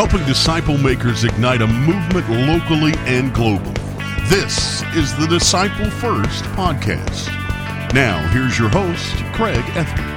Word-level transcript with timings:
helping 0.00 0.26
disciple 0.26 0.78
makers 0.78 1.24
ignite 1.24 1.60
a 1.60 1.66
movement 1.66 2.26
locally 2.30 2.94
and 3.00 3.34
globally. 3.34 3.76
This 4.30 4.82
is 4.96 5.14
the 5.18 5.26
Disciple 5.26 5.90
First 5.90 6.42
podcast. 6.56 7.26
Now, 7.92 8.26
here's 8.28 8.58
your 8.58 8.70
host, 8.70 9.14
Craig 9.34 9.62
Etheridge. 9.76 10.08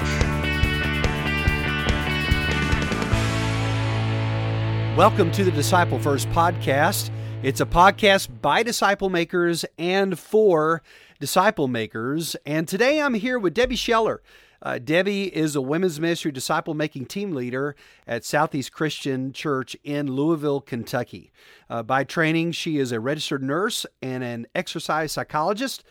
Welcome 4.98 5.34
to 5.34 5.44
the 5.44 5.52
Disciple 5.52 6.00
First 6.00 6.30
podcast. 6.30 7.10
It's 7.42 7.60
a 7.60 7.66
podcast 7.66 8.30
by 8.42 8.64
disciple 8.64 9.10
makers 9.10 9.66
and 9.78 10.18
for 10.18 10.82
disciple 11.20 11.68
makers. 11.68 12.38
And 12.46 12.70
today 12.70 13.02
I'm 13.02 13.16
here 13.16 13.38
with 13.38 13.54
Debbie 13.54 13.76
Scheller. 13.76 14.22
Uh, 14.64 14.80
Debbie 14.80 15.26
is 15.36 15.58
a 15.58 15.62
women's 15.62 16.00
ministry 16.00 16.32
disciple 16.32 16.74
making 16.74 17.06
team 17.06 17.34
leader 17.34 17.76
at 18.08 18.24
Southeast 18.24 18.72
Christian 18.72 19.34
Church 19.34 19.76
in 19.84 20.08
Louisville, 20.08 20.62
Kentucky. 20.62 21.34
Uh, 21.70 21.84
by 21.84 22.06
training, 22.06 22.54
she 22.54 22.78
is 22.78 22.94
a 22.94 23.00
registered 23.02 23.44
nurse 23.44 23.86
and 24.02 24.24
an 24.24 24.48
exercise 24.56 25.12
psychologist, 25.12 25.84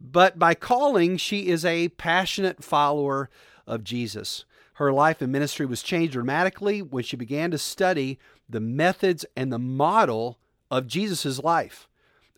but 0.00 0.38
by 0.38 0.54
calling, 0.54 1.16
she 1.16 1.48
is 1.48 1.64
a 1.64 1.88
passionate 1.88 2.62
follower 2.62 3.28
of 3.66 3.82
Jesus. 3.82 4.44
Her 4.74 4.92
life 4.92 5.20
and 5.20 5.32
ministry 5.32 5.66
was 5.66 5.82
changed 5.82 6.12
dramatically 6.12 6.80
when 6.80 7.02
she 7.02 7.16
began 7.16 7.50
to 7.50 7.58
study 7.58 8.18
the 8.48 8.60
methods 8.60 9.26
and 9.36 9.52
the 9.52 9.58
model 9.58 10.38
of 10.70 10.86
Jesus' 10.86 11.40
life. 11.40 11.88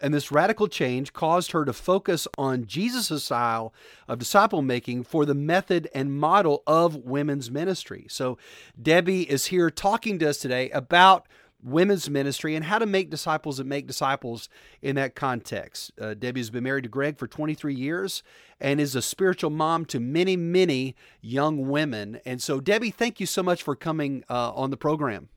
And 0.03 0.13
this 0.13 0.33
radical 0.33 0.67
change 0.67 1.13
caused 1.13 1.53
her 1.53 1.65
to 1.65 1.73
focus 1.73 2.27
on 2.37 2.67
Jesus' 2.67 3.25
style 3.25 3.73
of 4.09 4.19
disciple 4.19 4.61
making 4.61 5.05
for 5.05 5.25
the 5.25 5.35
method 5.35 5.89
and 5.95 6.19
model 6.19 6.65
of 6.67 6.97
women's 6.97 7.51
ministry. 7.51 8.07
So, 8.09 8.37
Debbie 8.81 9.31
is 9.31 9.47
here 9.47 9.71
talking 9.71 10.19
to 10.19 10.29
us 10.29 10.39
today 10.39 10.71
about 10.71 11.29
women's 11.63 12.11
ministry 12.11 12.57
and 12.57 12.65
how 12.65 12.79
to 12.79 12.87
make 12.87 13.09
disciples 13.09 13.61
and 13.61 13.69
make 13.69 13.87
disciples 13.87 14.49
in 14.81 14.97
that 14.97 15.15
context. 15.15 15.93
Uh, 16.01 16.15
Debbie's 16.15 16.51
been 16.51 16.65
married 16.65 16.83
to 16.83 16.89
Greg 16.89 17.19
for 17.19 17.29
23 17.29 17.75
years 17.75 18.23
and 18.61 18.81
is 18.81 18.97
a 18.97 19.03
spiritual 19.03 19.51
mom 19.51 19.85
to 19.87 20.01
many, 20.01 20.37
many 20.37 20.97
young 21.21 21.69
women. 21.69 22.21
And 22.27 22.43
so, 22.43 22.61
Debbie, 22.61 22.91
thank 22.91 23.21
you 23.21 23.27
so 23.27 23.43
much 23.43 23.63
for 23.63 23.77
coming 23.77 24.25
uh, 24.29 24.53
on 24.53 24.71
the 24.71 24.77
program. 24.77 25.29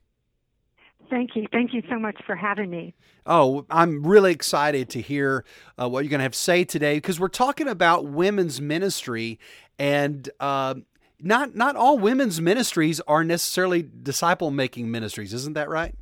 Thank 1.10 1.36
you. 1.36 1.46
Thank 1.52 1.72
you 1.72 1.82
so 1.88 1.98
much 1.98 2.16
for 2.26 2.34
having 2.34 2.70
me. 2.70 2.94
Oh, 3.26 3.66
I'm 3.70 4.06
really 4.06 4.32
excited 4.32 4.88
to 4.90 5.00
hear 5.00 5.44
uh, 5.80 5.88
what 5.88 6.04
you're 6.04 6.10
going 6.10 6.20
to 6.20 6.24
have 6.24 6.32
to 6.32 6.38
say 6.38 6.64
today 6.64 6.96
because 6.96 7.18
we're 7.18 7.28
talking 7.28 7.68
about 7.68 8.04
women's 8.04 8.60
ministry, 8.60 9.38
and 9.78 10.28
uh, 10.40 10.74
not 11.20 11.54
not 11.54 11.76
all 11.76 11.98
women's 11.98 12.40
ministries 12.40 13.00
are 13.00 13.24
necessarily 13.24 13.82
disciple 14.02 14.50
making 14.50 14.90
ministries. 14.90 15.32
Isn't 15.32 15.54
that 15.54 15.68
right? 15.68 15.94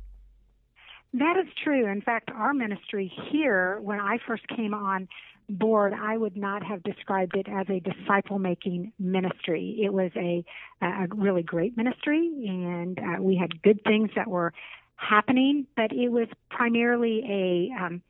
That 1.13 1.37
is 1.37 1.47
true. 1.63 1.87
In 1.87 2.01
fact, 2.01 2.29
our 2.35 2.53
ministry 2.53 3.11
here, 3.31 3.79
when 3.81 3.99
I 3.99 4.17
first 4.27 4.47
came 4.49 4.73
on 4.73 5.07
board, 5.49 5.93
I 5.93 6.17
would 6.17 6.35
not 6.35 6.63
have 6.63 6.83
described 6.83 7.37
it 7.37 7.47
as 7.47 7.67
a 7.69 7.79
disciple 7.79 8.39
making 8.39 8.91
ministry. 8.99 9.79
It 9.81 9.93
was 9.93 10.11
a, 10.17 10.43
a 10.81 11.07
really 11.15 11.43
great 11.43 11.77
ministry, 11.77 12.45
and 12.47 12.99
uh, 12.99 13.21
we 13.21 13.37
had 13.37 13.61
good 13.61 13.81
things 13.83 14.09
that 14.15 14.27
were 14.27 14.51
happening, 14.95 15.67
but 15.75 15.91
it 15.91 16.09
was 16.09 16.27
primarily 16.49 17.23
a 17.29 17.83
um, 17.83 18.01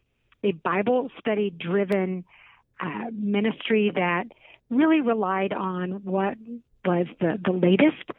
a 0.43 0.51
Bible 0.51 1.09
study 1.19 1.49
driven 1.49 2.23
uh, 2.79 3.05
ministry 3.11 3.91
that 3.93 4.25
really 4.69 5.01
relied 5.01 5.53
on 5.53 6.03
what 6.03 6.37
was 6.85 7.07
the 7.19 7.39
the 7.43 7.51
latest 7.51 8.11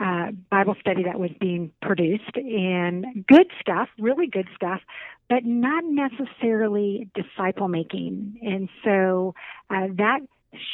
uh, 0.00 0.32
Bible 0.50 0.74
study 0.80 1.04
that 1.04 1.18
was 1.18 1.30
being 1.40 1.70
produced 1.80 2.36
and 2.36 3.24
good 3.26 3.46
stuff, 3.60 3.88
really 3.98 4.26
good 4.26 4.48
stuff, 4.54 4.80
but 5.28 5.44
not 5.44 5.84
necessarily 5.84 7.08
disciple 7.14 7.68
making. 7.68 8.38
And 8.42 8.68
so 8.84 9.34
uh, 9.70 9.88
that 9.96 10.20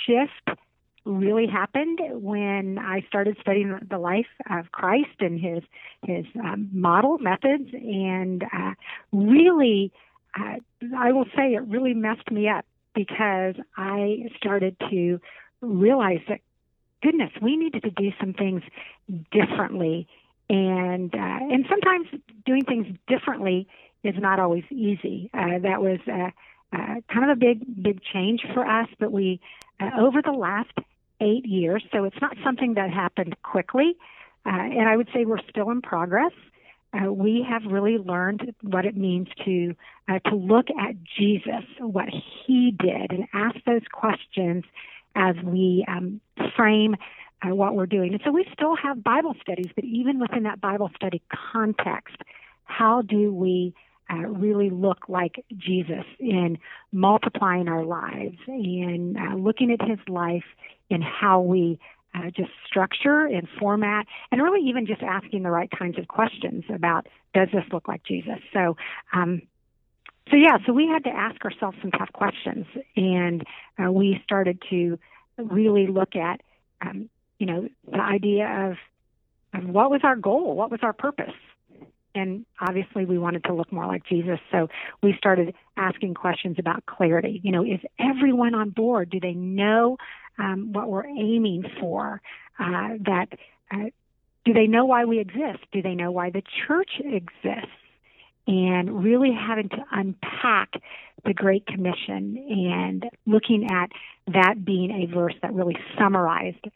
shift 0.06 0.59
really 1.05 1.47
happened 1.47 1.99
when 2.11 2.78
I 2.78 3.05
started 3.09 3.37
studying 3.41 3.78
the 3.88 3.99
life 3.99 4.27
of 4.49 4.71
Christ 4.72 5.21
and 5.21 5.41
his 5.41 5.62
his 6.03 6.27
um, 6.38 6.69
model 6.72 7.19
methods, 7.19 7.71
and 7.72 8.43
uh, 8.43 8.75
really, 9.12 9.93
uh, 10.39 10.56
I 10.97 11.12
will 11.12 11.27
say 11.37 11.55
it 11.55 11.62
really 11.62 11.94
messed 11.94 12.31
me 12.31 12.49
up 12.49 12.65
because 12.94 13.55
I 13.77 14.28
started 14.37 14.77
to 14.91 15.21
realize 15.60 16.21
that 16.28 16.41
goodness, 17.03 17.31
we 17.41 17.56
needed 17.56 17.83
to 17.84 17.91
do 17.91 18.10
some 18.21 18.34
things 18.34 18.62
differently, 19.31 20.06
and 20.49 21.15
uh, 21.15 21.19
and 21.19 21.65
sometimes 21.69 22.09
doing 22.44 22.65
things 22.65 22.87
differently 23.09 23.69
is 24.03 24.15
not 24.19 24.39
always 24.39 24.65
easy. 24.71 25.31
Uh, 25.33 25.59
that 25.62 25.81
was. 25.81 25.99
Uh, 26.06 26.31
uh, 26.72 27.00
kind 27.12 27.28
of 27.28 27.31
a 27.31 27.34
big, 27.37 27.83
big 27.83 28.00
change 28.12 28.43
for 28.55 28.65
us, 28.65 28.87
but 29.00 29.10
we, 29.10 29.41
uh, 29.81 29.91
over 29.99 30.22
the 30.22 30.31
last 30.31 30.71
eight 31.20 31.47
years, 31.47 31.84
so 31.92 32.04
it's 32.04 32.20
not 32.20 32.36
something 32.44 32.75
that 32.75 32.91
happened 32.91 33.36
quickly. 33.42 33.97
Uh, 34.47 34.50
and 34.50 34.88
I 34.88 34.97
would 34.97 35.08
say 35.14 35.25
we're 35.25 35.38
still 35.50 35.70
in 35.70 35.82
progress. 35.82 36.32
Uh, 36.92 37.12
we 37.12 37.47
have 37.48 37.62
really 37.70 37.98
learned 37.98 38.54
what 38.62 38.84
it 38.84 38.97
means 38.97 39.28
to 39.44 39.75
uh, 40.09 40.19
to 40.28 40.34
look 40.34 40.66
at 40.70 40.97
Jesus, 41.19 41.64
what 41.78 42.09
He 42.09 42.75
did, 42.76 43.12
and 43.12 43.28
ask 43.32 43.56
those 43.64 43.82
questions 43.92 44.64
as 45.14 45.36
we 45.44 45.84
um, 45.86 46.20
frame 46.56 46.97
uh, 47.42 47.54
what 47.54 47.75
we're 47.75 47.86
doing. 47.86 48.12
And 48.12 48.20
so 48.25 48.32
we 48.32 48.47
still 48.53 48.76
have 48.76 49.04
Bible 49.04 49.34
studies, 49.41 49.69
but 49.75 49.84
even 49.84 50.19
within 50.19 50.42
that 50.44 50.60
Bible 50.60 50.91
study 50.97 51.22
context, 51.53 52.16
how 52.64 53.03
do 53.03 53.32
we 53.32 53.75
uh, 54.10 54.16
really 54.16 54.71
look 54.71 55.09
like 55.09 55.44
Jesus 55.56 56.04
in 56.19 56.59
multiplying 56.93 57.69
our 57.69 57.84
lives 57.84 58.38
and 58.47 59.16
uh, 59.16 59.34
looking 59.37 59.71
at 59.71 59.87
his 59.87 60.00
life 60.09 60.44
in 60.88 61.00
how 61.03 61.41
we 61.41 61.78
uh, 62.15 62.31
just 62.37 62.50
structure 62.66 63.25
and 63.25 63.48
format, 63.59 64.06
and 64.32 64.43
really 64.43 64.69
even 64.69 64.87
just 64.87 65.03
asking 65.03 65.44
the 65.44 65.50
right 65.50 65.71
kinds 65.71 65.97
of 65.98 66.09
questions 66.09 66.65
about 66.75 67.06
does 67.34 67.48
this 67.53 67.65
look 67.72 67.87
like 67.87 68.03
Jesus? 68.03 68.41
So, 68.53 68.76
um, 69.12 69.43
so 70.31 70.37
yeah, 70.37 70.59
so 70.66 70.72
we 70.72 70.88
had 70.88 71.04
to 71.04 71.10
ask 71.10 71.44
ourselves 71.44 71.77
some 71.81 71.92
tough 71.92 72.12
questions, 72.12 72.66
and 72.97 73.44
uh, 73.78 73.92
we 73.92 74.21
started 74.25 74.60
to 74.71 74.98
really 75.38 75.87
look 75.87 76.16
at, 76.16 76.41
um, 76.81 77.09
you 77.38 77.47
know, 77.47 77.69
the 77.88 78.00
idea 78.00 78.71
of, 78.71 79.60
of 79.60 79.69
what 79.69 79.91
was 79.91 80.00
our 80.03 80.16
goal, 80.16 80.56
what 80.56 80.71
was 80.71 80.81
our 80.82 80.92
purpose, 80.92 81.34
and 82.15 82.44
obviously 82.60 83.04
we 83.04 83.19
wanted 83.19 83.44
to 83.44 83.54
look 83.54 83.72
more 83.72 83.87
like 83.87 84.04
Jesus. 84.06 84.38
So 84.50 84.69
we 85.03 85.15
started 85.16 85.54
asking 85.76 86.15
questions 86.15 86.56
about 86.59 86.87
clarity. 86.87 87.41
You 87.43 87.53
know, 87.53 87.65
is 87.65 87.81
everyone 87.98 88.54
on 88.54 88.71
board? 88.71 89.10
Do 89.10 89.21
they 89.21 89.34
know 89.34 89.97
um, 90.38 90.72
what 90.72 90.88
we're 90.88 91.06
aiming 91.06 91.65
for? 91.78 92.21
Uh, 92.59 92.98
that 93.06 93.26
uh, 93.71 93.91
do 94.44 94.53
they 94.53 94.66
know 94.66 94.84
why 94.84 95.04
we 95.04 95.19
exist? 95.21 95.60
Do 95.72 95.82
they 95.82 95.94
know 95.94 96.10
why 96.10 96.31
the 96.31 96.43
church 96.66 96.91
exists? 96.98 97.71
And 98.47 99.04
really 99.04 99.32
having 99.32 99.69
to 99.69 99.84
unpack 99.92 100.71
the 101.25 101.34
Great 101.34 101.66
Commission 101.66 102.37
and 102.48 103.04
looking 103.27 103.69
at 103.71 103.91
that 104.32 104.65
being 104.65 104.91
a 104.91 105.15
verse 105.15 105.34
that 105.42 105.53
really 105.53 105.77
summarized 105.98 106.66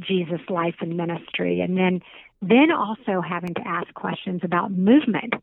Jesus' 0.00 0.40
life 0.48 0.76
and 0.80 0.96
ministry, 0.96 1.60
and 1.60 1.76
then 1.76 2.00
then 2.40 2.70
also 2.70 3.20
having 3.20 3.54
to 3.54 3.66
ask 3.66 3.92
questions 3.94 4.42
about 4.44 4.70
movement. 4.70 5.34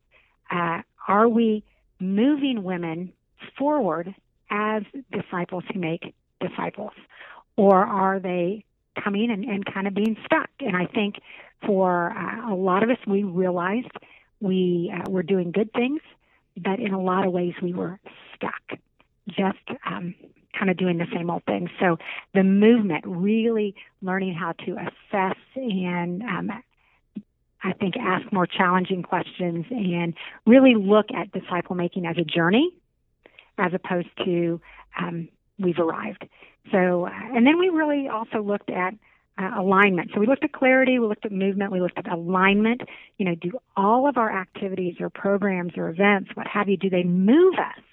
Uh, 0.49 0.81
are 1.07 1.27
we 1.27 1.63
moving 1.99 2.63
women 2.63 3.11
forward 3.57 4.15
as 4.49 4.83
disciples 5.11 5.63
who 5.73 5.79
make 5.79 6.13
disciples? 6.39 6.93
Or 7.57 7.77
are 7.77 8.19
they 8.19 8.63
coming 9.01 9.31
and, 9.31 9.43
and 9.43 9.65
kind 9.65 9.87
of 9.87 9.93
being 9.93 10.17
stuck? 10.25 10.49
And 10.59 10.75
I 10.75 10.85
think 10.85 11.15
for 11.65 12.11
uh, 12.11 12.53
a 12.53 12.55
lot 12.55 12.83
of 12.83 12.89
us, 12.89 12.97
we 13.07 13.23
realized 13.23 13.91
we 14.39 14.93
uh, 14.93 15.09
were 15.09 15.23
doing 15.23 15.51
good 15.51 15.71
things, 15.73 16.01
but 16.57 16.79
in 16.79 16.93
a 16.93 17.01
lot 17.01 17.25
of 17.25 17.33
ways, 17.33 17.53
we 17.61 17.73
were 17.73 17.99
stuck, 18.35 18.79
just 19.27 19.79
um, 19.85 20.15
kind 20.57 20.69
of 20.69 20.77
doing 20.77 20.97
the 20.97 21.07
same 21.13 21.29
old 21.29 21.43
thing. 21.45 21.69
So 21.79 21.97
the 22.33 22.43
movement, 22.43 23.03
really 23.07 23.75
learning 24.01 24.33
how 24.33 24.53
to 24.65 24.77
assess 24.77 25.37
and 25.55 26.21
um, 26.23 26.51
I 27.63 27.73
think, 27.73 27.95
ask 27.97 28.31
more 28.31 28.45
challenging 28.45 29.01
questions 29.01 29.65
and 29.71 30.13
really 30.45 30.75
look 30.75 31.07
at 31.11 31.31
disciple 31.31 31.75
making 31.75 32.05
as 32.05 32.17
a 32.17 32.23
journey 32.23 32.71
as 33.57 33.73
opposed 33.73 34.09
to 34.23 34.61
um, 34.99 35.29
we've 35.57 35.79
arrived. 35.79 36.27
So, 36.71 37.07
uh, 37.07 37.09
and 37.09 37.45
then 37.45 37.57
we 37.57 37.69
really 37.69 38.07
also 38.07 38.41
looked 38.41 38.69
at 38.69 38.93
uh, 39.37 39.51
alignment. 39.57 40.11
So 40.13 40.19
we 40.19 40.27
looked 40.27 40.43
at 40.43 40.53
clarity, 40.53 40.99
we 40.99 41.07
looked 41.07 41.25
at 41.25 41.31
movement, 41.31 41.71
we 41.71 41.81
looked 41.81 41.97
at 41.97 42.11
alignment. 42.11 42.81
You 43.17 43.25
know, 43.25 43.35
do 43.35 43.51
all 43.75 44.07
of 44.07 44.17
our 44.17 44.31
activities 44.31 44.95
or 44.99 45.09
programs 45.09 45.73
or 45.75 45.89
events, 45.89 46.31
what 46.35 46.47
have 46.47 46.69
you, 46.69 46.77
do 46.77 46.89
they 46.89 47.03
move 47.03 47.55
us 47.55 47.83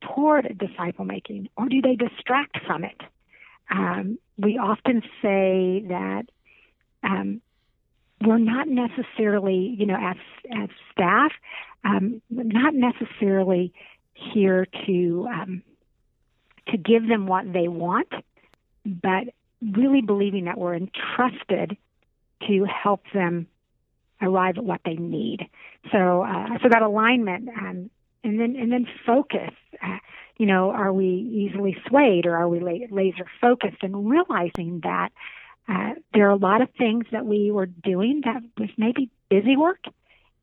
toward 0.00 0.58
disciple 0.58 1.04
making 1.04 1.48
or 1.56 1.68
do 1.68 1.80
they 1.80 1.96
distract 1.96 2.58
from 2.66 2.84
it? 2.84 3.00
Um, 3.70 4.18
we 4.38 4.58
often 4.58 5.02
say 5.20 5.84
that 5.88 6.24
um, 7.02 7.40
we're 8.20 8.38
not 8.38 8.66
necessarily, 8.66 9.74
you 9.78 9.86
know, 9.86 9.96
as 10.00 10.16
as 10.50 10.68
staff, 10.92 11.32
um, 11.84 12.22
not 12.30 12.74
necessarily 12.74 13.72
here 14.14 14.66
to 14.86 15.28
um, 15.30 15.62
to 16.68 16.76
give 16.76 17.06
them 17.06 17.26
what 17.26 17.52
they 17.52 17.68
want, 17.68 18.08
but 18.84 19.24
really 19.60 20.00
believing 20.00 20.46
that 20.46 20.58
we're 20.58 20.74
entrusted 20.74 21.76
to 22.46 22.64
help 22.64 23.02
them 23.12 23.46
arrive 24.20 24.58
at 24.58 24.64
what 24.64 24.80
they 24.84 24.94
need. 24.94 25.48
So, 25.92 26.22
uh, 26.22 26.58
so 26.62 26.68
that 26.68 26.82
alignment, 26.82 27.48
um, 27.48 27.90
and 28.24 28.38
then 28.40 28.56
and 28.56 28.72
then 28.72 28.86
focus. 29.06 29.52
You 30.36 30.46
know, 30.46 30.70
are 30.70 30.92
we 30.92 31.06
easily 31.06 31.76
swayed 31.88 32.24
or 32.24 32.36
are 32.36 32.48
we 32.48 32.60
laser 32.90 33.26
focused? 33.40 33.82
And 33.82 34.08
realizing 34.08 34.80
that 34.84 35.10
uh, 35.68 35.94
there 36.14 36.26
are 36.26 36.30
a 36.30 36.36
lot 36.36 36.62
of 36.62 36.68
things 36.78 37.04
that 37.12 37.26
we 37.26 37.50
were 37.50 37.66
doing 37.66 38.22
that 38.24 38.42
was 38.56 38.70
maybe 38.78 39.10
busy 39.28 39.56
work, 39.56 39.84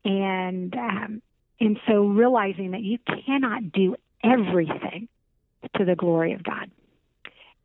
and 0.04 0.74
um, 0.76 1.22
and 1.58 1.78
so 1.88 2.04
realizing 2.04 2.72
that 2.72 2.82
you 2.82 2.98
cannot 3.26 3.72
do 3.72 3.96
everything 4.22 5.08
to 5.76 5.84
the 5.84 5.96
glory 5.96 6.32
of 6.32 6.44
God, 6.44 6.70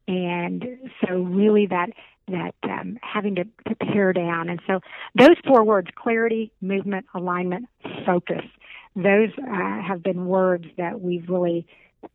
and 0.07 0.65
so 1.05 1.15
really 1.15 1.67
that 1.67 1.89
that 2.27 2.55
um, 2.63 2.97
having 3.01 3.35
to, 3.35 3.43
to 3.67 3.75
pare 3.75 4.13
down, 4.13 4.49
and 4.49 4.59
so 4.65 4.79
those 5.15 5.35
four 5.45 5.63
words: 5.63 5.89
clarity, 5.95 6.51
movement, 6.61 7.05
alignment, 7.13 7.67
focus. 8.05 8.43
Those 8.95 9.29
uh, 9.37 9.81
have 9.81 10.03
been 10.03 10.25
words 10.25 10.65
that 10.77 10.99
we've 11.01 11.29
really 11.29 11.65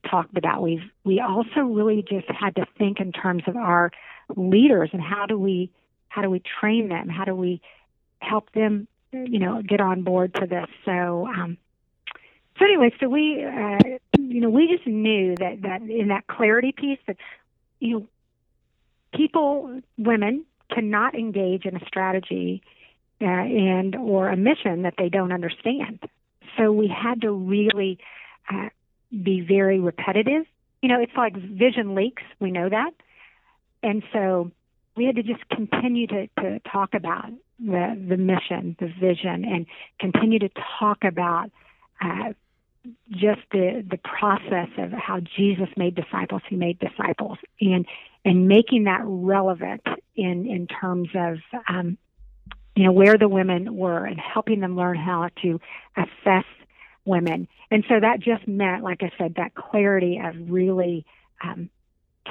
talked 0.09 0.37
about. 0.37 0.63
We've 0.63 0.83
we 1.05 1.21
also 1.21 1.61
really 1.61 2.03
just 2.03 2.29
had 2.29 2.57
to 2.57 2.67
think 2.79 3.01
in 3.01 3.13
terms 3.13 3.45
of 3.47 3.57
our 3.57 3.91
leaders 4.37 4.91
and 4.93 5.01
how 5.01 5.27
do 5.27 5.39
we 5.39 5.71
how 6.09 6.23
do 6.23 6.31
we 6.31 6.43
train 6.61 6.89
them? 6.89 7.09
How 7.09 7.25
do 7.25 7.35
we 7.35 7.61
help 8.21 8.51
them, 8.53 8.89
you 9.13 9.39
know, 9.39 9.63
get 9.63 9.81
on 9.81 10.03
board 10.03 10.35
to 10.35 10.47
this? 10.47 10.67
So, 10.85 11.27
um, 11.27 11.59
so 12.59 12.65
anyway, 12.65 12.93
so 12.99 13.09
we, 13.09 13.45
uh, 13.45 13.79
you 14.19 14.41
know, 14.41 14.49
we 14.49 14.69
just 14.69 14.87
knew 14.87 15.35
that 15.37 15.63
that 15.63 15.83
in 15.83 16.09
that 16.09 16.27
clarity 16.27 16.73
piece 16.73 16.99
that, 17.07 17.17
you 17.81 17.91
know, 17.93 18.09
people, 19.15 19.81
women 19.99 20.45
cannot 20.71 21.15
engage 21.15 21.65
in 21.65 21.77
a 21.77 21.85
strategy 21.87 22.63
uh, 23.21 23.25
and 23.25 23.95
or 23.95 24.29
a 24.29 24.37
mission 24.37 24.83
that 24.83 24.95
they 24.99 25.09
don't 25.09 25.33
understand. 25.33 26.01
So 26.57 26.73
we 26.73 26.89
had 26.89 27.23
to 27.23 27.33
really 27.33 27.99
uh, 28.51 28.69
be 29.11 29.41
very 29.41 29.81
repetitive. 29.81 30.45
You 30.83 30.89
know, 30.89 31.01
it's 31.01 31.17
like 31.17 31.35
vision 31.37 31.95
leaks. 31.95 32.23
We 32.41 32.51
know 32.51 32.69
that. 32.69 32.93
And 33.83 34.03
so 34.13 34.51
we 34.97 35.05
had 35.05 35.17
to 35.17 35.23
just 35.23 35.49
continue 35.49 36.07
to, 36.09 36.27
to 36.41 36.61
talk 36.61 36.95
about 36.95 37.31
the, 37.59 38.05
the 38.09 38.17
mission, 38.17 38.77
the 38.79 38.89
vision, 39.01 39.45
and 39.45 39.67
continue 40.01 40.39
to 40.41 40.51
talk 40.79 41.05
about 41.05 41.51
uh, 42.01 42.33
just 43.11 43.41
the, 43.53 43.85
the 43.89 43.99
process 43.99 44.69
of 44.79 44.93
how 44.93 45.21
Jesus 45.21 45.69
made 45.77 45.95
disciples, 45.95 46.43
he 46.49 46.57
made 46.57 46.79
disciples, 46.79 47.39
and, 47.61 47.87
and 48.25 48.49
making 48.49 48.85
that 48.85 49.03
relevant 49.05 49.83
in, 50.15 50.47
in 50.47 50.67
terms 50.67 51.09
of, 51.15 51.39
um, 51.69 51.99
you 52.77 52.85
know, 52.85 52.93
where 52.93 53.17
the 53.19 53.29
women 53.29 53.75
were 53.75 54.05
and 54.05 54.21
helping 54.21 54.61
them 54.61 54.77
learn 54.77 54.97
how 54.97 55.29
to 55.43 55.59
assess 55.97 56.45
women. 57.05 57.49
And 57.71 57.85
so 57.89 57.99
that 57.99 58.21
just 58.21 58.47
meant, 58.47 58.85
like 58.85 59.03
I 59.03 59.11
said, 59.19 59.35
that 59.37 59.55
clarity 59.55 60.21
of 60.23 60.35
really 60.51 61.07
um, 61.43 61.71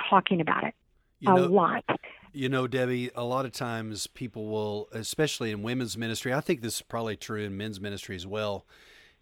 talking 0.10 0.40
about 0.42 0.64
it 0.64 0.76
you 1.20 1.34
a 1.34 1.36
know, 1.36 1.48
lot. 1.48 1.84
You 2.32 2.50
know, 2.50 2.68
Debbie, 2.68 3.10
a 3.16 3.24
lot 3.24 3.46
of 3.46 3.54
times 3.54 4.08
people 4.08 4.48
will, 4.48 4.88
especially 4.92 5.52
in 5.52 5.64
women's 5.64 5.98
ministry, 5.98 6.34
I 6.34 6.42
think 6.42 6.62
this 6.62 6.76
is 6.76 6.82
probably 6.82 7.16
true 7.16 7.42
in 7.42 7.58
men's 7.58 7.82
ministry 7.82 8.16
as 8.16 8.28
well, 8.28 8.66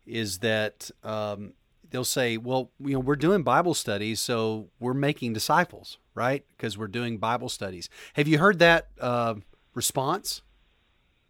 is 0.06 0.40
that 0.40 0.92
um, 1.04 1.54
they'll 1.90 2.04
say, 2.04 2.38
well, 2.38 2.72
you 2.80 2.94
know, 2.94 3.00
we're 3.00 3.16
doing 3.16 3.44
Bible 3.44 3.76
studies, 3.76 4.20
so 4.20 4.68
we're 4.80 4.94
making 4.94 5.34
disciples, 5.34 6.00
right? 6.16 6.44
Because 6.58 6.78
we're 6.78 6.88
doing 6.88 7.18
Bible 7.18 7.50
studies. 7.50 7.88
Have 8.14 8.28
you 8.28 8.40
heard 8.40 8.60
that 8.60 8.88
uh, 9.00 9.36
response? 9.74 10.42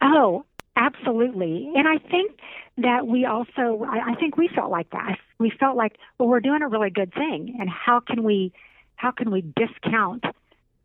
Oh, 0.04 0.46
absolutely. 0.76 1.72
And 1.76 1.88
I 1.88 1.98
think 1.98 2.38
that 2.78 3.08
we 3.08 3.26
also, 3.26 3.88
I, 3.90 4.12
I 4.12 4.16
think 4.16 4.38
we 4.38 4.50
felt 4.54 4.70
like 4.70 4.90
that. 4.90 5.18
We 5.40 5.50
felt 5.50 5.78
like, 5.78 5.98
well, 6.18 6.28
we're 6.28 6.42
doing 6.42 6.62
a 6.62 6.68
really 6.68 6.90
good 6.90 7.14
thing, 7.14 7.56
and 7.60 7.70
how 7.70 8.02
can 8.02 8.24
we, 8.24 8.52
how 8.96 9.12
can 9.12 9.32
we 9.32 9.42
discount 9.42 10.26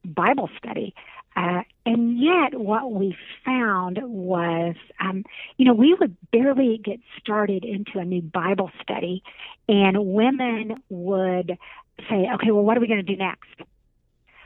Bible 0.04 0.48
study? 0.56 0.94
Uh, 1.36 1.62
and 1.84 2.18
yet, 2.18 2.58
what 2.58 2.90
we 2.92 3.16
found 3.44 3.98
was, 4.02 4.76
um, 5.00 5.24
you 5.56 5.64
know, 5.64 5.74
we 5.74 5.94
would 5.94 6.16
barely 6.32 6.78
get 6.78 7.00
started 7.18 7.64
into 7.64 7.98
a 7.98 8.04
new 8.04 8.22
Bible 8.22 8.70
study, 8.82 9.22
and 9.68 9.96
women 10.06 10.82
would 10.88 11.58
say, 12.08 12.28
okay, 12.34 12.50
well, 12.50 12.62
what 12.62 12.76
are 12.76 12.80
we 12.80 12.86
going 12.86 13.04
to 13.04 13.12
do 13.12 13.16
next? 13.16 13.48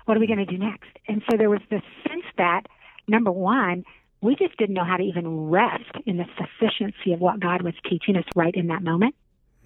What 0.06 0.16
are 0.16 0.20
we 0.20 0.26
going 0.26 0.38
to 0.38 0.46
do 0.46 0.58
next? 0.58 0.90
And 1.08 1.22
so 1.30 1.36
there 1.36 1.50
was 1.50 1.60
this 1.70 1.82
sense 2.08 2.24
that, 2.36 2.62
number 3.06 3.30
one, 3.30 3.84
we 4.22 4.36
just 4.36 4.56
didn't 4.56 4.74
know 4.74 4.84
how 4.84 4.96
to 4.96 5.02
even 5.02 5.50
rest 5.50 5.90
in 6.06 6.16
the 6.16 6.26
sufficiency 6.38 7.12
of 7.12 7.20
what 7.20 7.40
God 7.40 7.62
was 7.62 7.74
teaching 7.88 8.16
us 8.16 8.24
right 8.34 8.54
in 8.54 8.68
that 8.68 8.82
moment. 8.82 9.14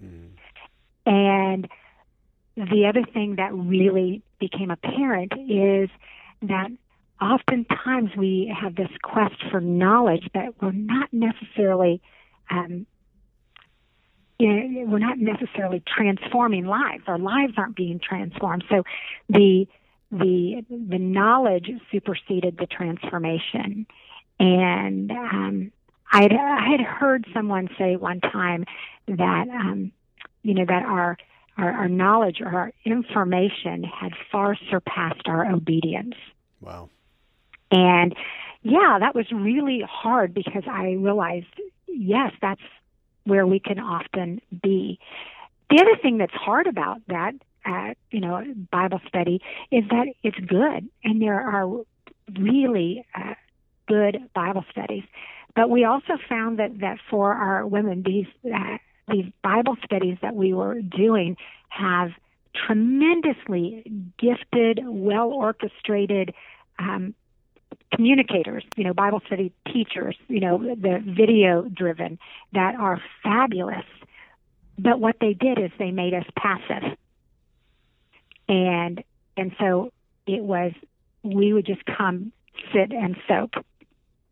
Mm. 0.03 0.31
And 1.05 1.69
the 2.56 2.87
other 2.88 3.05
thing 3.05 3.37
that 3.37 3.53
really 3.53 4.23
became 4.41 4.70
apparent 4.70 5.32
is 5.49 5.91
that 6.43 6.70
oftentimes 7.20 8.11
we 8.17 8.53
have 8.58 8.75
this 8.75 8.91
quest 9.03 9.37
for 9.50 9.61
knowledge 9.61 10.29
that 10.35 10.61
we're 10.61 10.73
not 10.73 11.11
necessarily 11.12 12.00
um, 12.50 12.87
we're 14.38 14.99
not 14.99 15.19
necessarily 15.19 15.82
transforming 15.87 16.67
lives. 16.67 17.05
Our 17.06 17.19
lives 17.19 17.55
aren't 17.56 17.76
being 17.76 18.00
transformed. 18.00 18.64
So 18.70 18.82
the 19.29 19.67
the 20.11 20.64
the 20.70 20.99
knowledge 20.99 21.70
superseded 21.91 22.59
the 22.59 22.67
transformation. 22.67 23.87
And 24.38 25.11
um, 25.11 25.73
I'd, 26.12 26.33
I 26.33 26.71
had 26.71 26.81
heard 26.81 27.27
someone 27.33 27.69
say 27.79 27.97
one 27.97 28.21
time 28.21 28.65
that, 29.09 29.49
um, 29.49 29.93
you 30.43 30.55
know, 30.55 30.65
that 30.67 30.85
our, 30.85 31.17
our, 31.56 31.73
our 31.73 31.88
knowledge 31.88 32.41
or 32.41 32.49
our 32.49 32.73
information 32.85 33.83
had 33.83 34.12
far 34.31 34.56
surpassed 34.71 35.27
our 35.27 35.50
obedience. 35.50 36.15
Wow. 36.61 36.91
And 37.71 38.15
yeah, 38.62 38.99
that 39.00 39.15
was 39.15 39.31
really 39.33 39.83
hard 39.88 40.35
because 40.35 40.65
I 40.71 40.93
realized, 40.93 41.47
yes, 41.87 42.33
that's 42.41 42.61
where 43.25 43.47
we 43.47 43.59
can 43.59 43.79
often 43.79 44.41
be. 44.62 44.99
The 45.71 45.81
other 45.81 45.97
thing 46.00 46.19
that's 46.19 46.35
hard 46.35 46.66
about 46.66 47.00
that, 47.09 47.35
uh, 47.64 47.95
you 48.11 48.21
know, 48.21 48.45
Bible 48.71 49.00
study 49.09 49.40
is 49.73 49.85
that 49.90 50.07
it's 50.23 50.38
good, 50.38 50.88
and 51.02 51.21
there 51.21 51.40
are 51.40 51.85
really 52.38 53.05
uh, 53.14 53.35
good 53.87 54.28
Bible 54.35 54.64
studies. 54.71 55.05
But 55.55 55.71
we 55.71 55.85
also 55.85 56.19
found 56.28 56.59
that, 56.59 56.81
that 56.81 56.99
for 57.09 57.33
our 57.33 57.66
women, 57.66 58.02
these 58.05 58.26
uh, 58.45 58.78
these 59.09 59.33
Bible 59.43 59.76
studies 59.85 60.19
that 60.21 60.35
we 60.35 60.52
were 60.52 60.81
doing 60.81 61.37
have 61.69 62.11
tremendously 62.55 63.85
gifted, 64.19 64.81
well 64.85 65.31
orchestrated 65.31 66.35
um, 66.78 67.14
communicators, 67.95 68.64
you 68.76 68.85
know, 68.85 68.93
Bible 68.93 69.23
study 69.26 69.52
teachers, 69.73 70.16
you 70.28 70.40
know, 70.40 70.59
the 70.59 71.02
video 71.05 71.62
driven 71.62 72.19
that 72.52 72.75
are 72.75 73.00
fabulous. 73.23 73.85
But 74.78 75.00
what 75.00 75.16
they 75.21 75.33
did 75.33 75.59
is 75.59 75.71
they 75.78 75.90
made 75.90 76.14
us 76.14 76.26
passive. 76.37 76.97
And 78.49 79.02
and 79.37 79.52
so 79.59 79.93
it 80.26 80.43
was 80.43 80.73
we 81.23 81.52
would 81.52 81.66
just 81.66 81.85
come 81.85 82.33
sit 82.73 82.93
and 82.93 83.16
soak 83.26 83.55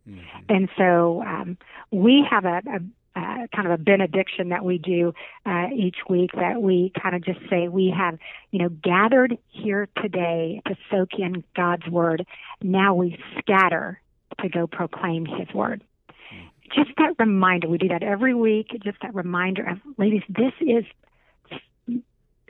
Mm-hmm. 0.09 0.39
And 0.49 0.69
so 0.77 1.23
um, 1.23 1.59
we 1.91 2.27
have 2.31 2.45
a, 2.45 2.63
a 2.67 2.81
uh, 3.17 3.47
kind 3.55 3.67
of 3.67 3.71
a 3.71 3.79
benediction 3.79 4.49
that 4.49 4.65
we 4.65 4.77
do 4.77 5.15
uh, 5.47 5.67
each 5.73 5.99
week 6.09 6.31
that 6.33 6.61
we 6.61 6.93
kind 7.01 7.15
of 7.15 7.25
just 7.25 7.39
say 7.49 7.69
we 7.69 7.95
have, 7.97 8.19
you 8.51 8.59
know, 8.59 8.69
gathered 8.69 9.39
here 9.51 9.89
today 10.03 10.61
to 10.67 10.77
soak 10.91 11.11
in 11.19 11.45
God's 11.55 11.87
word. 11.87 12.27
Now 12.61 12.95
we 12.95 13.17
scatter 13.39 14.01
to 14.43 14.49
go 14.49 14.67
proclaim 14.67 15.27
His 15.27 15.47
word. 15.55 15.85
Mm-hmm. 16.11 16.83
Just 16.83 16.97
that 16.99 17.15
reminder. 17.19 17.69
We 17.69 17.79
do 17.79 17.89
that 17.89 18.03
every 18.03 18.35
week. 18.35 18.71
Just 18.83 18.99
that 19.03 19.15
reminder 19.15 19.65
of, 19.65 19.79
ladies, 19.97 20.23
this 20.29 20.53
is, 20.61 20.85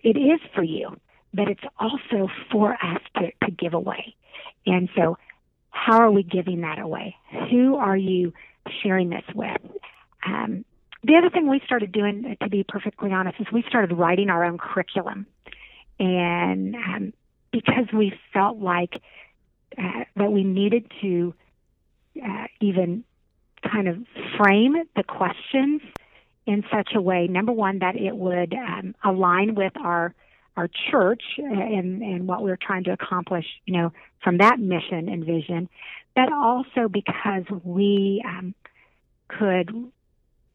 it 0.02 0.16
is 0.16 0.40
for 0.54 0.62
you, 0.62 0.96
but 1.34 1.49
it's 1.49 1.64
also 1.78 2.30
for 2.50 2.73
us 2.73 3.02
to, 3.18 3.32
to 3.44 3.50
give 3.50 3.75
away. 3.75 4.14
And 4.64 4.88
so 4.96 5.18
how 5.75 5.99
are 5.99 6.11
we 6.11 6.23
giving 6.23 6.62
that 6.62 6.78
away? 6.78 7.16
Who 7.50 7.76
are 7.76 7.97
you 7.97 8.33
sharing 8.83 9.11
this 9.11 9.25
with? 9.35 9.61
Um, 10.25 10.64
the 11.02 11.16
other 11.16 11.28
thing 11.28 11.50
we 11.50 11.61
started 11.66 11.93
doing, 11.93 12.37
to 12.40 12.49
be 12.49 12.64
perfectly 12.64 13.12
honest, 13.12 13.40
is 13.40 13.47
we 13.52 13.62
started 13.69 13.93
writing 13.93 14.31
our 14.31 14.45
own 14.45 14.57
curriculum. 14.57 15.26
And 15.99 16.75
um, 16.76 17.12
because 17.52 17.87
we 17.93 18.14
felt 18.33 18.59
like 18.59 19.02
uh, 19.76 20.04
that 20.16 20.33
we 20.33 20.45
needed 20.45 20.90
to 21.02 21.35
uh, 22.25 22.47
even 22.61 23.04
kind 23.71 23.88
of 23.88 23.99
frame 24.38 24.76
the 24.97 25.02
questions 25.02 25.83
in 26.47 26.64
such 26.73 26.90
a 26.95 27.00
way, 27.00 27.26
number 27.26 27.52
one, 27.52 27.81
that 27.81 27.97
it 27.97 28.16
would 28.16 28.54
um, 28.54 28.95
align 29.02 29.54
with 29.54 29.73
our 29.83 30.14
our 30.56 30.68
church 30.90 31.23
and 31.38 32.02
and 32.02 32.26
what 32.28 32.42
we're 32.42 32.58
trying 32.61 32.84
to 32.84 32.92
accomplish, 32.92 33.46
you 33.66 33.76
know, 33.76 33.92
from 34.23 34.38
that 34.38 34.58
mission 34.58 35.08
and 35.08 35.25
vision, 35.25 35.68
but 36.14 36.32
also 36.32 36.88
because 36.88 37.44
we 37.64 38.25
um, 38.26 38.54
could 39.28 39.70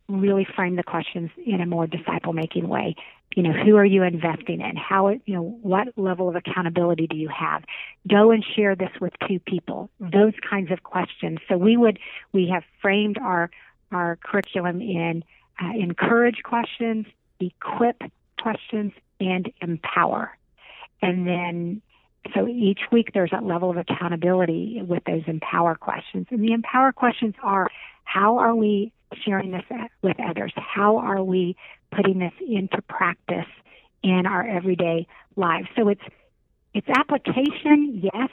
really 0.08 0.48
frame 0.56 0.76
the 0.76 0.84
questions 0.84 1.30
in 1.46 1.62
a 1.62 1.66
more 1.66 1.86
disciple 1.86 2.34
making 2.34 2.68
way. 2.68 2.96
You 3.36 3.44
know, 3.44 3.54
who 3.54 3.78
are 3.78 3.86
you 3.86 4.02
investing 4.04 4.60
in? 4.60 4.76
How, 4.76 5.10
you 5.10 5.36
know, 5.36 5.44
what 5.62 5.90
level 5.98 6.30
of 6.30 6.36
accountability 6.36 7.06
do 7.06 7.16
you 7.16 7.30
have? 7.30 7.64
Go 8.08 8.32
and 8.32 8.44
share 8.56 8.76
this 8.76 8.90
with 9.00 9.14
two 9.28 9.40
people. 9.40 9.92
Those 10.00 10.34
kinds 10.50 10.72
of 10.72 10.82
questions. 10.82 11.38
So 11.48 11.58
we 11.58 11.78
would, 11.78 12.00
we 12.34 12.50
have 12.52 12.64
framed 12.82 13.20
our, 13.20 13.52
our 13.92 14.18
curriculum 14.24 14.82
in 14.82 15.24
uh, 15.62 15.78
encourage 15.78 16.42
questions, 16.44 17.06
equip 17.40 18.02
questions, 18.42 18.94
and 19.20 19.52
empower. 19.62 20.38
And 21.02 21.28
then, 21.28 21.82
so 22.34 22.48
each 22.48 22.80
week 22.92 23.12
there's 23.14 23.32
that 23.32 23.44
level 23.44 23.70
of 23.70 23.78
accountability 23.78 24.82
with 24.86 25.04
those 25.06 25.24
empower 25.28 25.76
questions. 25.76 26.28
And 26.30 26.44
the 26.44 26.54
empower 26.54 26.92
questions 26.92 27.36
are, 27.42 27.70
how 28.04 28.38
are 28.40 28.56
we 28.56 28.92
sharing 29.26 29.52
this 29.52 29.64
with 30.02 30.18
others? 30.20 30.54
How 30.56 30.98
are 30.98 31.24
we 31.24 31.56
putting 31.92 32.20
this 32.20 32.34
into 32.48 32.82
practice 32.84 33.48
in 34.04 34.26
our 34.26 34.46
everyday 34.46 35.08
lives? 35.36 35.68
So 35.76 35.90
it's 35.90 36.02
it's 36.74 36.88
application, 36.88 38.02
yes, 38.04 38.30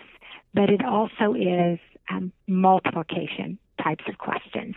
but 0.53 0.69
it 0.69 0.85
also 0.85 1.33
is 1.35 1.79
um, 2.11 2.33
multiplication 2.47 3.59
types 3.83 4.05
of 4.09 4.19
questions, 4.19 4.75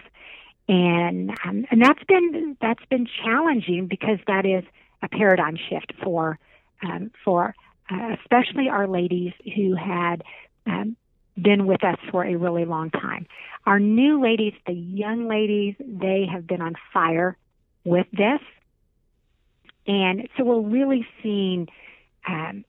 and 0.70 1.32
um, 1.46 1.66
and 1.70 1.82
that's 1.82 2.04
been 2.08 2.56
that's 2.62 2.86
been 2.90 3.08
challenging 3.24 3.88
because 3.88 4.20
that 4.28 4.46
is 4.46 4.64
a 5.02 5.08
paradigm 5.10 5.58
shift 5.70 5.94
for 6.04 6.40
um, 6.82 7.12
for 7.24 7.56
uh, 7.92 8.16
especially 8.22 8.70
our 8.70 8.88
ladies 8.88 9.34
who 9.56 9.76
had 9.76 10.24
um, 10.66 10.96
been 11.42 11.66
with 11.66 11.84
us 11.84 11.98
for 12.12 12.24
a 12.24 12.36
really 12.36 12.66
long 12.66 12.90
time. 12.92 13.26
Our 13.66 13.80
new 13.80 14.22
ladies, 14.22 14.54
the 14.66 14.74
young 14.74 15.28
ladies, 15.28 15.76
they 15.80 16.28
have 16.32 16.48
been 16.48 16.62
on 16.62 16.76
fire 16.94 17.38
with 17.84 18.08
this. 18.12 18.42
And 19.88 20.28
so 20.38 20.44
we're 20.44 20.62
really 20.62 21.08
seeing, 21.24 21.68
um, 22.28 22.64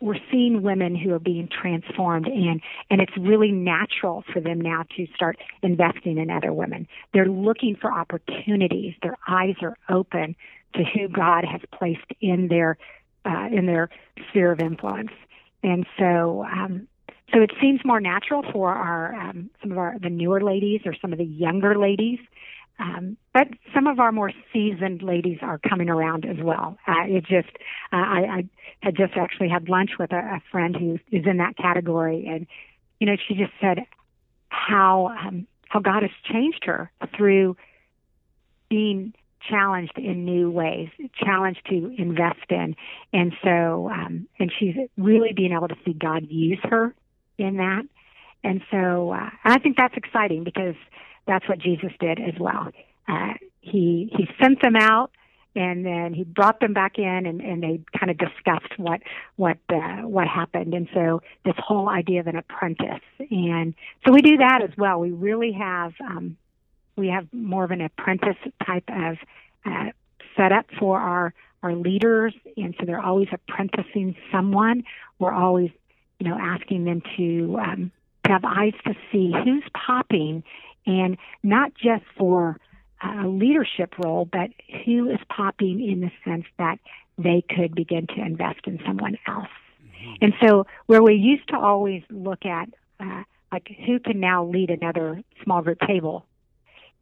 we're 0.00 0.18
seeing 0.30 0.62
women 0.62 0.94
who 0.94 1.12
are 1.14 1.18
being 1.18 1.48
transformed 1.48 2.26
and, 2.26 2.60
and 2.90 3.00
it's 3.00 3.16
really 3.16 3.50
natural 3.50 4.22
for 4.32 4.40
them 4.40 4.60
now 4.60 4.84
to 4.96 5.06
start 5.14 5.38
investing 5.62 6.18
in 6.18 6.30
other 6.30 6.52
women. 6.52 6.86
They're 7.12 7.28
looking 7.28 7.76
for 7.76 7.92
opportunities. 7.92 8.94
Their 9.02 9.16
eyes 9.26 9.56
are 9.62 9.76
open 9.88 10.36
to 10.74 10.84
who 10.84 11.08
God 11.08 11.44
has 11.44 11.60
placed 11.72 12.10
in 12.20 12.48
their, 12.48 12.78
uh, 13.24 13.48
in 13.52 13.66
their 13.66 13.88
sphere 14.28 14.52
of 14.52 14.60
influence. 14.60 15.10
And 15.62 15.86
so, 15.98 16.44
um, 16.44 16.88
so 17.32 17.40
it 17.40 17.50
seems 17.60 17.80
more 17.84 18.00
natural 18.00 18.44
for 18.52 18.72
our 18.72 19.14
um, 19.14 19.50
some 19.60 19.72
of 19.72 19.78
our 19.78 19.98
the 20.00 20.10
newer 20.10 20.40
ladies 20.40 20.82
or 20.84 20.94
some 21.00 21.12
of 21.12 21.18
the 21.18 21.24
younger 21.24 21.76
ladies. 21.76 22.20
Um, 22.78 23.16
but 23.32 23.48
some 23.74 23.86
of 23.86 23.98
our 23.98 24.12
more 24.12 24.30
seasoned 24.52 25.02
ladies 25.02 25.38
are 25.40 25.58
coming 25.58 25.88
around 25.88 26.26
as 26.26 26.36
well. 26.42 26.76
Uh, 26.86 27.04
it 27.06 27.24
just, 27.24 27.48
uh, 27.90 27.96
I, 27.96 28.18
I 28.30 28.48
had 28.80 28.96
just 28.96 29.14
actually 29.16 29.48
had 29.48 29.68
lunch 29.68 29.92
with 29.98 30.12
a, 30.12 30.18
a 30.18 30.42
friend 30.52 30.76
who 30.76 30.98
is 31.10 31.24
in 31.26 31.38
that 31.38 31.56
category, 31.56 32.26
and 32.28 32.46
you 33.00 33.06
know, 33.06 33.16
she 33.26 33.34
just 33.34 33.52
said 33.60 33.86
how 34.48 35.08
um, 35.08 35.46
how 35.68 35.80
God 35.80 36.02
has 36.02 36.12
changed 36.30 36.64
her 36.64 36.90
through 37.16 37.56
being 38.68 39.14
challenged 39.48 39.98
in 39.98 40.24
new 40.24 40.50
ways, 40.50 40.88
challenged 41.14 41.60
to 41.68 41.94
invest 41.98 42.50
in, 42.50 42.76
and 43.12 43.32
so 43.42 43.88
um, 43.88 44.26
and 44.38 44.52
she's 44.58 44.74
really 44.96 45.32
being 45.34 45.52
able 45.52 45.68
to 45.68 45.76
see 45.84 45.92
God 45.92 46.26
use 46.28 46.60
her 46.64 46.94
in 47.38 47.56
that. 47.56 47.82
And 48.44 48.62
so 48.70 49.12
uh, 49.12 49.30
I 49.44 49.58
think 49.58 49.76
that's 49.76 49.96
exciting 49.96 50.44
because 50.44 50.76
that's 51.26 51.48
what 51.48 51.58
Jesus 51.58 51.90
did 51.98 52.20
as 52.20 52.38
well. 52.38 52.70
Uh, 53.08 53.34
he 53.60 54.10
he 54.16 54.28
sent 54.40 54.62
them 54.62 54.76
out 54.76 55.10
and 55.56 55.86
then 55.86 56.12
he 56.12 56.22
brought 56.22 56.60
them 56.60 56.74
back 56.74 56.98
in 56.98 57.26
and, 57.26 57.40
and 57.40 57.62
they 57.62 57.80
kind 57.98 58.10
of 58.10 58.18
discussed 58.18 58.78
what 58.78 59.00
what 59.36 59.58
uh, 59.70 60.02
what 60.02 60.28
happened 60.28 60.74
and 60.74 60.88
so 60.94 61.22
this 61.44 61.54
whole 61.58 61.88
idea 61.88 62.20
of 62.20 62.26
an 62.26 62.36
apprentice 62.36 63.02
and 63.30 63.74
so 64.04 64.12
we 64.12 64.20
do 64.20 64.36
that 64.36 64.60
as 64.62 64.70
well 64.76 65.00
we 65.00 65.10
really 65.10 65.52
have 65.52 65.92
um, 66.00 66.36
we 66.96 67.08
have 67.08 67.26
more 67.32 67.64
of 67.64 67.70
an 67.70 67.80
apprentice 67.80 68.36
type 68.64 68.88
of 68.88 69.16
uh, 69.64 69.90
setup 70.36 70.66
for 70.78 70.98
our 70.98 71.34
our 71.62 71.74
leaders 71.74 72.34
and 72.56 72.74
so 72.78 72.86
they're 72.86 73.00
always 73.00 73.28
apprenticing 73.32 74.14
someone 74.30 74.84
we're 75.18 75.32
always 75.32 75.70
you 76.18 76.28
know, 76.28 76.38
asking 76.40 76.84
them 76.84 77.02
to 77.16 77.58
um, 77.60 77.92
have 78.24 78.44
eyes 78.44 78.72
to 78.86 78.94
see 79.12 79.32
who's 79.44 79.64
popping, 79.74 80.42
and 80.86 81.16
not 81.42 81.72
just 81.74 82.04
for 82.16 82.58
a 83.02 83.26
leadership 83.26 83.94
role, 84.02 84.24
but 84.24 84.50
who 84.84 85.10
is 85.10 85.18
popping 85.28 85.86
in 85.86 86.00
the 86.00 86.10
sense 86.24 86.46
that 86.58 86.78
they 87.18 87.42
could 87.48 87.74
begin 87.74 88.06
to 88.06 88.20
invest 88.20 88.60
in 88.66 88.80
someone 88.86 89.18
else. 89.26 89.48
Mm-hmm. 89.84 90.14
And 90.22 90.34
so, 90.42 90.66
where 90.86 91.02
we 91.02 91.14
used 91.14 91.48
to 91.48 91.58
always 91.58 92.02
look 92.10 92.46
at 92.46 92.68
uh, 92.98 93.22
like 93.52 93.68
who 93.86 93.98
can 93.98 94.20
now 94.20 94.44
lead 94.44 94.70
another 94.70 95.22
small 95.44 95.62
group 95.62 95.78
table, 95.86 96.24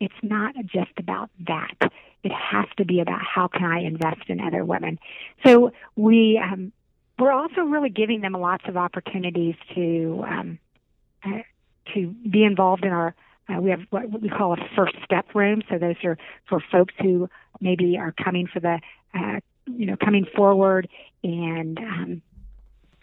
it's 0.01 0.15
not 0.23 0.55
just 0.67 0.93
about 0.99 1.31
that. 1.47 1.93
It 2.23 2.33
has 2.33 2.67
to 2.79 2.85
be 2.85 3.01
about 3.01 3.21
how 3.23 3.49
can 3.49 3.65
I 3.65 3.81
invest 3.81 4.29
in 4.29 4.41
other 4.41 4.65
women. 4.65 4.99
So 5.45 5.73
we 5.97 6.41
um, 6.43 6.73
we're 7.19 7.33
also 7.33 7.63
really 7.63 7.91
giving 7.91 8.21
them 8.21 8.33
lots 8.33 8.65
of 8.67 8.77
opportunities 8.77 9.55
to 9.75 10.25
um, 10.27 10.59
uh, 11.25 11.41
to 11.95 12.09
be 12.31 12.45
involved 12.45 12.85
in 12.85 12.93
our. 12.93 13.15
Uh, 13.47 13.61
we 13.61 13.71
have 13.71 13.81
what 13.91 14.23
we 14.23 14.31
call 14.31 14.55
a 14.55 14.57
first 14.75 14.95
step 15.05 15.35
room. 15.35 15.63
So 15.69 15.77
those 15.77 15.97
are 16.03 16.17
for 16.49 16.61
folks 16.73 16.95
who 16.99 17.29
maybe 17.61 17.99
are 17.99 18.11
coming 18.13 18.47
for 18.47 18.59
the, 18.59 18.81
uh, 19.13 19.41
you 19.67 19.85
know, 19.85 19.97
coming 19.97 20.27
forward 20.35 20.89
and 21.23 21.79
um, 21.79 22.23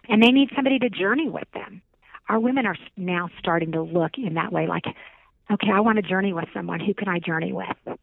and 0.09 0.21
they 0.21 0.31
need 0.31 0.49
somebody 0.55 0.79
to 0.79 0.89
journey 0.89 1.29
with 1.29 1.49
them. 1.53 1.81
Our 2.27 2.39
women 2.39 2.65
are 2.65 2.77
now 2.97 3.29
starting 3.39 3.73
to 3.73 3.81
look 3.81 4.17
in 4.17 4.35
that 4.35 4.51
way, 4.51 4.67
like, 4.67 4.85
okay, 5.53 5.71
I 5.73 5.79
want 5.79 5.97
to 5.97 6.01
journey 6.01 6.33
with 6.33 6.47
someone. 6.53 6.79
Who 6.79 6.93
can 6.93 7.07
I 7.07 7.19
journey 7.19 7.53
with? 7.53 7.97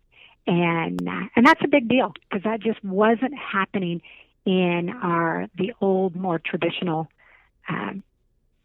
And 0.47 1.07
uh, 1.07 1.29
and 1.37 1.47
that's 1.47 1.61
a 1.63 1.69
big 1.69 1.89
deal 1.89 2.13
because 2.29 2.43
that 2.45 2.61
just 2.61 2.83
wasn't 2.83 3.35
happening 3.37 4.01
in 4.47 4.91
our 5.03 5.49
the 5.57 5.75
old, 5.81 6.17
more 6.17 6.39
traditional 6.39 7.09
um, 7.69 8.03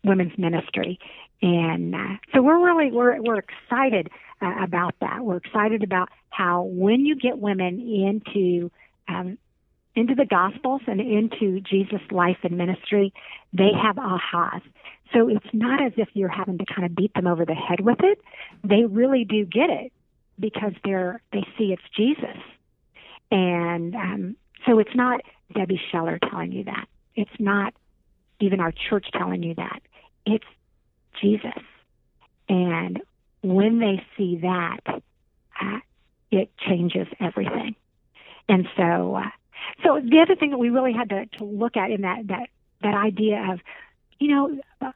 women's 0.04 0.38
ministry, 0.38 1.00
and 1.42 1.94
uh, 1.94 2.18
so 2.34 2.42
we're 2.42 2.63
really 2.63 2.92
we're 2.92 3.22
we're 3.22 3.40
excited 3.40 4.10
uh, 4.42 4.63
about 4.63 4.96
that. 5.02 5.25
We're 5.25 5.38
excited 5.38 5.84
about 5.84 6.10
how 6.30 6.63
when 6.63 7.06
you 7.06 7.18
get 7.18 7.38
women 7.38 7.82
into 7.82 8.72
um, 9.10 9.38
into 9.96 10.16
the 10.16 10.26
Gospels 10.26 10.82
and 10.88 11.00
into 11.00 11.60
Jesus' 11.62 12.02
life 12.12 12.38
and 12.44 12.58
ministry, 12.58 13.14
they 13.52 13.72
have 13.72 13.98
ahas. 13.98 14.62
So 15.14 15.30
it's 15.30 15.46
not 15.54 15.84
as 15.84 15.94
if 15.98 16.10
you're 16.14 16.30
having 16.30 16.58
to 16.58 16.66
kind 16.66 16.86
of 16.86 16.96
beat 16.96 17.14
them 17.14 17.28
over 17.28 17.46
the 17.46 17.54
head 17.54 17.80
with 17.80 18.00
it. 18.02 18.20
They 18.64 18.86
really 18.86 19.26
do 19.26 19.46
get 19.46 19.70
it 19.70 19.92
because 20.40 20.74
they're 20.84 21.22
they 21.32 21.46
see 21.58 21.72
it's 21.72 21.84
Jesus, 21.96 22.42
and 23.30 23.96
um, 23.96 24.36
so 24.66 24.80
it's 24.80 24.96
not 24.96 25.22
Debbie 25.54 25.80
Scheller 25.90 26.18
telling 26.20 26.52
you 26.52 26.64
that. 26.64 26.88
It's 27.16 27.40
not 27.40 27.74
even 28.40 28.60
our 28.60 28.72
church 28.72 29.08
telling 29.14 29.44
you 29.44 29.54
that. 29.56 29.82
It's 30.26 30.46
Jesus. 31.22 31.52
And 32.50 33.02
when 33.42 33.80
they 33.80 34.04
see 34.18 34.40
that, 34.42 34.80
uh, 34.88 35.80
it 36.32 36.50
changes 36.58 37.08
everything. 37.20 37.76
And 38.50 38.68
so, 38.76 39.16
uh, 39.16 39.30
so 39.84 40.00
the 40.03 40.20
other 40.20 40.36
thing 40.36 40.51
that 40.51 40.58
we 40.58 40.70
really 40.70 40.93
had 40.93 41.10
to, 41.10 41.25
to 41.38 41.43
look 41.43 41.77
at 41.77 41.91
in 41.91 42.01
that, 42.01 42.27
that, 42.27 42.50
that 42.82 42.96
idea 42.96 43.51
of, 43.51 43.60
you 44.20 44.29
know, 44.29 44.60
uh, 44.82 44.91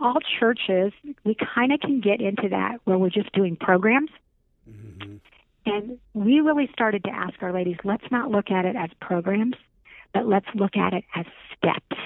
all 0.00 0.18
churches, 0.38 0.92
we 1.24 1.36
kind 1.54 1.72
of 1.72 1.80
can 1.80 2.00
get 2.00 2.20
into 2.20 2.48
that 2.50 2.78
where 2.84 2.98
we're 2.98 3.10
just 3.10 3.32
doing 3.32 3.56
programs. 3.56 4.10
Mm-hmm. 4.68 5.16
And 5.66 5.98
we 6.12 6.40
really 6.40 6.68
started 6.72 7.04
to 7.04 7.10
ask 7.10 7.34
our 7.42 7.52
ladies, 7.52 7.76
let's 7.84 8.04
not 8.10 8.30
look 8.30 8.50
at 8.50 8.64
it 8.64 8.76
as 8.76 8.90
programs 9.00 9.56
but 10.14 10.26
let's 10.26 10.46
look 10.54 10.76
at 10.76 10.94
it 10.94 11.04
as 11.14 11.26
steps. 11.58 11.96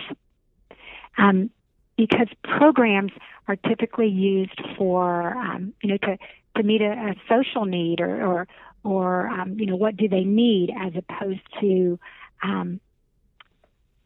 Um, 1.19 1.51
because 1.97 2.29
programs 2.43 3.13
are 3.47 3.57
typically 3.57 4.09
used 4.09 4.61
for, 4.77 5.37
um, 5.37 5.75
you 5.83 5.91
know, 5.91 5.97
to, 5.99 6.19
to 6.57 6.63
meet 6.63 6.81
a, 6.81 6.91
a 6.91 7.15
social 7.29 7.65
need 7.67 8.01
or, 8.01 8.25
or, 8.25 8.49
or 8.85 9.29
um, 9.29 9.59
you 9.59 9.67
know, 9.67 9.77
what 9.77 9.97
do 9.97 10.09
they 10.09 10.25
need 10.25 10.71
as 10.77 10.93
opposed 10.97 11.41
to 11.61 11.99
um, 12.43 12.81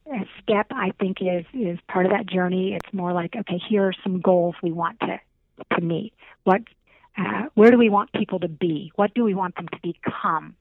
a 0.07 0.27
step, 0.43 0.67
I 0.71 0.93
think, 0.99 1.19
is, 1.21 1.45
is 1.55 1.79
part 1.89 2.07
of 2.07 2.13
that 2.13 2.27
journey. 2.27 2.75
It's 2.75 2.93
more 2.93 3.13
like, 3.13 3.37
okay, 3.37 3.61
here 3.69 3.87
are 3.87 3.95
some 4.03 4.21
goals 4.21 4.55
we 4.63 4.73
want 4.73 5.01
to, 5.01 5.21
to 5.75 5.81
meet. 5.81 6.13
What, 6.45 6.63
uh, 7.17 7.45
where 7.55 7.71
do 7.71 7.79
we 7.79 7.89
want 7.89 8.13
people 8.13 8.41
to 8.41 8.49
be? 8.49 8.93
What 8.97 9.15
do 9.15 9.25
we 9.25 9.35
want 9.35 9.57
them 9.57 9.69
to 9.69 9.79
become? 9.83 10.57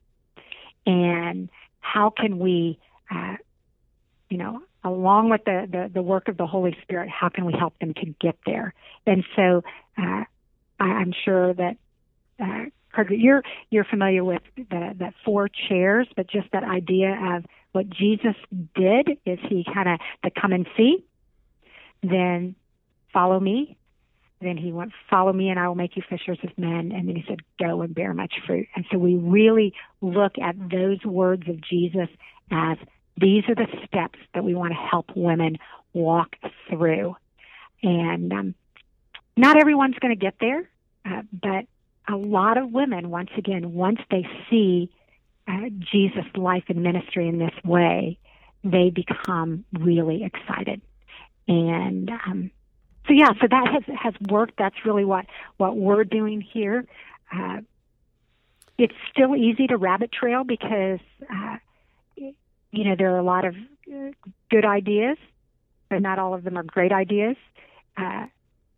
And 0.85 1.49
how 1.79 2.11
can 2.11 2.39
we, 2.39 2.79
uh, 3.09 3.37
you 4.29 4.37
know, 4.37 4.61
along 4.83 5.29
with 5.29 5.43
the, 5.45 5.67
the, 5.69 5.91
the, 5.93 6.01
work 6.01 6.27
of 6.27 6.37
the 6.37 6.47
Holy 6.47 6.75
Spirit, 6.81 7.09
how 7.09 7.29
can 7.29 7.45
we 7.45 7.53
help 7.53 7.77
them 7.79 7.93
to 7.93 8.05
get 8.19 8.37
there? 8.45 8.73
And 9.05 9.23
so 9.35 9.63
uh, 9.97 10.23
I, 10.79 11.01
am 11.01 11.13
sure 11.25 11.53
that 11.53 11.77
uh, 12.41 13.03
you're 13.09 13.43
you're 13.69 13.85
familiar 13.85 14.23
with 14.23 14.41
the, 14.55 14.95
that 14.97 15.13
four 15.23 15.49
chairs, 15.69 16.07
but 16.15 16.27
just 16.27 16.51
that 16.51 16.63
idea 16.63 17.35
of 17.35 17.45
what 17.71 17.89
Jesus 17.89 18.35
did 18.75 19.17
is 19.25 19.39
he 19.47 19.65
kind 19.73 19.87
of 19.87 19.99
the 20.23 20.31
come 20.31 20.51
and 20.51 20.67
see, 20.75 21.05
then 22.03 22.55
follow 23.13 23.39
me, 23.39 23.77
then 24.41 24.57
he 24.57 24.71
went, 24.71 24.91
Follow 25.09 25.31
me, 25.31 25.49
and 25.49 25.59
I 25.59 25.67
will 25.67 25.75
make 25.75 25.95
you 25.95 26.03
fishers 26.07 26.39
of 26.43 26.57
men. 26.57 26.91
And 26.91 27.07
then 27.07 27.15
he 27.15 27.23
said, 27.27 27.39
Go 27.59 27.81
and 27.81 27.93
bear 27.93 28.13
much 28.13 28.33
fruit. 28.45 28.67
And 28.75 28.85
so 28.91 28.97
we 28.97 29.15
really 29.15 29.73
look 30.01 30.37
at 30.39 30.55
those 30.57 31.03
words 31.05 31.47
of 31.47 31.61
Jesus 31.61 32.09
as 32.49 32.77
these 33.17 33.43
are 33.47 33.55
the 33.55 33.67
steps 33.85 34.19
that 34.33 34.43
we 34.43 34.55
want 34.55 34.73
to 34.73 34.79
help 34.79 35.11
women 35.15 35.57
walk 35.93 36.35
through. 36.69 37.15
And 37.83 38.33
um, 38.33 38.55
not 39.37 39.57
everyone's 39.57 39.97
going 39.99 40.17
to 40.17 40.19
get 40.19 40.35
there, 40.39 40.69
uh, 41.05 41.21
but 41.31 41.65
a 42.07 42.15
lot 42.15 42.57
of 42.57 42.71
women, 42.71 43.09
once 43.09 43.29
again, 43.37 43.73
once 43.73 43.99
they 44.09 44.27
see 44.49 44.91
uh, 45.47 45.69
Jesus' 45.79 46.25
life 46.35 46.63
and 46.67 46.83
ministry 46.83 47.27
in 47.27 47.37
this 47.37 47.53
way, 47.63 48.17
they 48.63 48.89
become 48.89 49.65
really 49.79 50.23
excited. 50.23 50.81
And 51.47 52.09
um, 52.09 52.51
so 53.07 53.13
yeah, 53.13 53.29
so 53.39 53.47
that 53.49 53.67
has 53.67 53.95
has 53.97 54.13
worked. 54.29 54.53
That's 54.57 54.75
really 54.85 55.05
what 55.05 55.25
what 55.57 55.75
we're 55.75 56.03
doing 56.03 56.41
here. 56.41 56.85
Uh, 57.33 57.61
it's 58.77 58.93
still 59.11 59.35
easy 59.35 59.67
to 59.67 59.77
rabbit 59.77 60.11
trail 60.11 60.43
because 60.43 60.99
uh, 61.29 61.57
you 62.15 62.83
know 62.83 62.95
there 62.97 63.13
are 63.13 63.17
a 63.17 63.23
lot 63.23 63.45
of 63.45 63.55
uh, 63.91 64.11
good 64.49 64.65
ideas, 64.65 65.17
but 65.89 66.01
not 66.01 66.19
all 66.19 66.33
of 66.33 66.43
them 66.43 66.57
are 66.57 66.63
great 66.63 66.91
ideas. 66.91 67.35
Uh, 67.97 68.27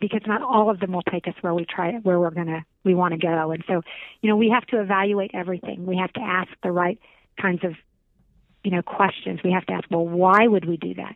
because 0.08 0.28
not 0.28 0.42
all 0.42 0.70
of 0.70 0.80
them 0.80 0.92
will 0.92 1.04
take 1.04 1.28
us 1.28 1.34
where 1.42 1.54
we 1.54 1.66
try 1.66 1.94
where 2.04 2.20
we're 2.20 2.32
gonna 2.32 2.66
we 2.84 2.94
want 2.94 3.14
to 3.14 3.18
go. 3.18 3.52
And 3.52 3.64
so, 3.68 3.82
you 4.22 4.30
know, 4.30 4.36
we 4.36 4.50
have 4.50 4.66
to 4.68 4.82
evaluate 4.82 5.32
everything. 5.34 5.86
We 5.86 5.98
have 5.98 6.14
to 6.14 6.22
ask 6.22 6.50
the 6.62 6.72
right 6.72 7.00
kinds 7.40 7.64
of 7.64 7.74
you 8.64 8.72
know 8.72 8.82
questions. 8.82 9.42
We 9.44 9.52
have 9.52 9.66
to 9.68 9.74
ask, 9.74 9.86
well, 9.90 10.08
why 10.08 10.48
would 10.48 10.66
we 10.66 10.78
do 10.78 10.94
that? 10.96 11.16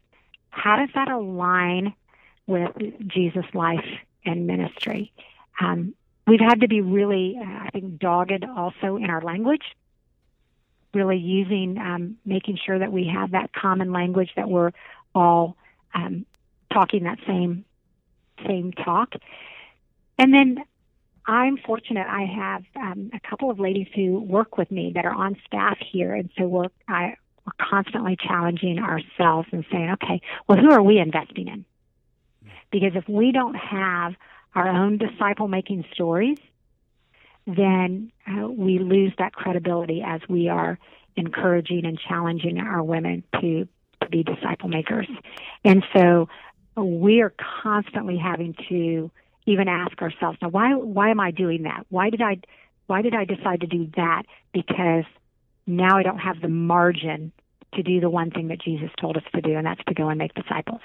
How 0.49 0.77
does 0.77 0.89
that 0.95 1.09
align 1.09 1.93
with 2.47 2.71
Jesus' 3.07 3.45
life 3.53 3.85
and 4.25 4.47
ministry. 4.47 5.11
Um, 5.59 5.93
we've 6.27 6.39
had 6.39 6.61
to 6.61 6.67
be 6.67 6.81
really, 6.81 7.37
uh, 7.39 7.43
I 7.43 7.69
think, 7.71 7.99
dogged 7.99 8.43
also 8.43 8.97
in 8.97 9.09
our 9.09 9.21
language, 9.21 9.63
really 10.93 11.17
using, 11.17 11.77
um, 11.77 12.17
making 12.25 12.57
sure 12.63 12.79
that 12.79 12.91
we 12.91 13.07
have 13.07 13.31
that 13.31 13.53
common 13.53 13.91
language 13.91 14.31
that 14.35 14.49
we're 14.49 14.71
all 15.13 15.55
um, 15.93 16.25
talking 16.71 17.03
that 17.03 17.19
same 17.27 17.65
same 18.45 18.71
talk. 18.71 19.13
And 20.17 20.33
then 20.33 20.63
I'm 21.25 21.57
fortunate. 21.57 22.07
I 22.07 22.23
have 22.23 22.63
um, 22.75 23.11
a 23.13 23.19
couple 23.19 23.51
of 23.51 23.59
ladies 23.59 23.87
who 23.93 24.19
work 24.19 24.57
with 24.57 24.71
me 24.71 24.93
that 24.95 25.05
are 25.05 25.13
on 25.13 25.35
staff 25.45 25.77
here, 25.91 26.13
and 26.13 26.29
so 26.37 26.47
we're 26.47 26.69
I, 26.87 27.15
we're 27.45 27.65
constantly 27.69 28.15
challenging 28.15 28.79
ourselves 28.79 29.47
and 29.51 29.65
saying, 29.71 29.91
okay, 29.91 30.21
well, 30.47 30.57
who 30.57 30.71
are 30.71 30.81
we 30.81 30.99
investing 30.99 31.47
in? 31.47 31.65
Because 32.71 32.93
if 32.95 33.07
we 33.07 33.31
don't 33.31 33.55
have 33.55 34.15
our 34.55 34.67
own 34.67 34.97
disciple 34.97 35.47
making 35.47 35.85
stories, 35.93 36.37
then 37.45 38.11
uh, 38.27 38.47
we 38.47 38.79
lose 38.79 39.13
that 39.17 39.33
credibility 39.33 40.03
as 40.05 40.21
we 40.27 40.49
are 40.49 40.77
encouraging 41.15 41.85
and 41.85 41.97
challenging 41.99 42.59
our 42.59 42.83
women 42.83 43.23
to, 43.39 43.67
to 44.01 44.09
be 44.09 44.23
disciple 44.23 44.67
makers. 44.67 45.07
And 45.63 45.83
so 45.95 46.27
we 46.83 47.21
are 47.21 47.33
constantly 47.63 48.17
having 48.17 48.55
to 48.69 49.11
even 49.45 49.67
ask 49.67 50.01
ourselves, 50.01 50.37
now 50.41 50.49
why 50.49 50.75
why 50.75 51.09
am 51.09 51.19
I 51.19 51.31
doing 51.31 51.63
that? 51.63 51.85
Why 51.89 52.09
did 52.09 52.21
I 52.21 52.37
why 52.87 53.01
did 53.01 53.13
I 53.13 53.25
decide 53.25 53.61
to 53.61 53.67
do 53.67 53.89
that? 53.95 54.23
Because 54.53 55.05
now 55.65 55.97
I 55.97 56.03
don't 56.03 56.19
have 56.19 56.41
the 56.41 56.47
margin 56.47 57.31
to 57.73 57.83
do 57.83 57.99
the 57.99 58.09
one 58.09 58.31
thing 58.31 58.47
that 58.47 58.61
Jesus 58.61 58.89
told 58.99 59.17
us 59.17 59.23
to 59.35 59.41
do, 59.41 59.55
and 59.55 59.65
that's 59.65 59.83
to 59.87 59.93
go 59.93 60.09
and 60.09 60.17
make 60.17 60.33
disciples. 60.33 60.81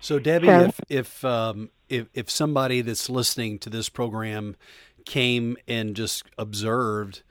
So 0.00 0.18
Debbie, 0.18 0.48
so, 0.48 0.60
if 0.60 0.80
if, 0.88 1.24
um, 1.24 1.70
if 1.88 2.08
if 2.14 2.30
somebody 2.30 2.80
that's 2.80 3.08
listening 3.08 3.58
to 3.60 3.70
this 3.70 3.88
program 3.88 4.56
came 5.04 5.56
and 5.68 5.94
just 5.94 6.24
observed 6.38 7.22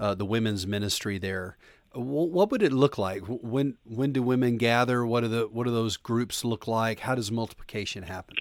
uh, 0.00 0.14
the 0.14 0.24
women's 0.24 0.66
ministry 0.66 1.18
there, 1.18 1.56
what 2.00 2.50
would 2.50 2.62
it 2.62 2.72
look 2.72 2.98
like? 2.98 3.22
When 3.26 3.76
when 3.84 4.12
do 4.12 4.22
women 4.22 4.56
gather? 4.56 5.04
What 5.04 5.24
are 5.24 5.28
the 5.28 5.48
what 5.50 5.64
do 5.64 5.72
those 5.72 5.96
groups 5.96 6.44
look 6.44 6.66
like? 6.66 7.00
How 7.00 7.14
does 7.14 7.30
multiplication 7.30 8.04
happen? 8.04 8.36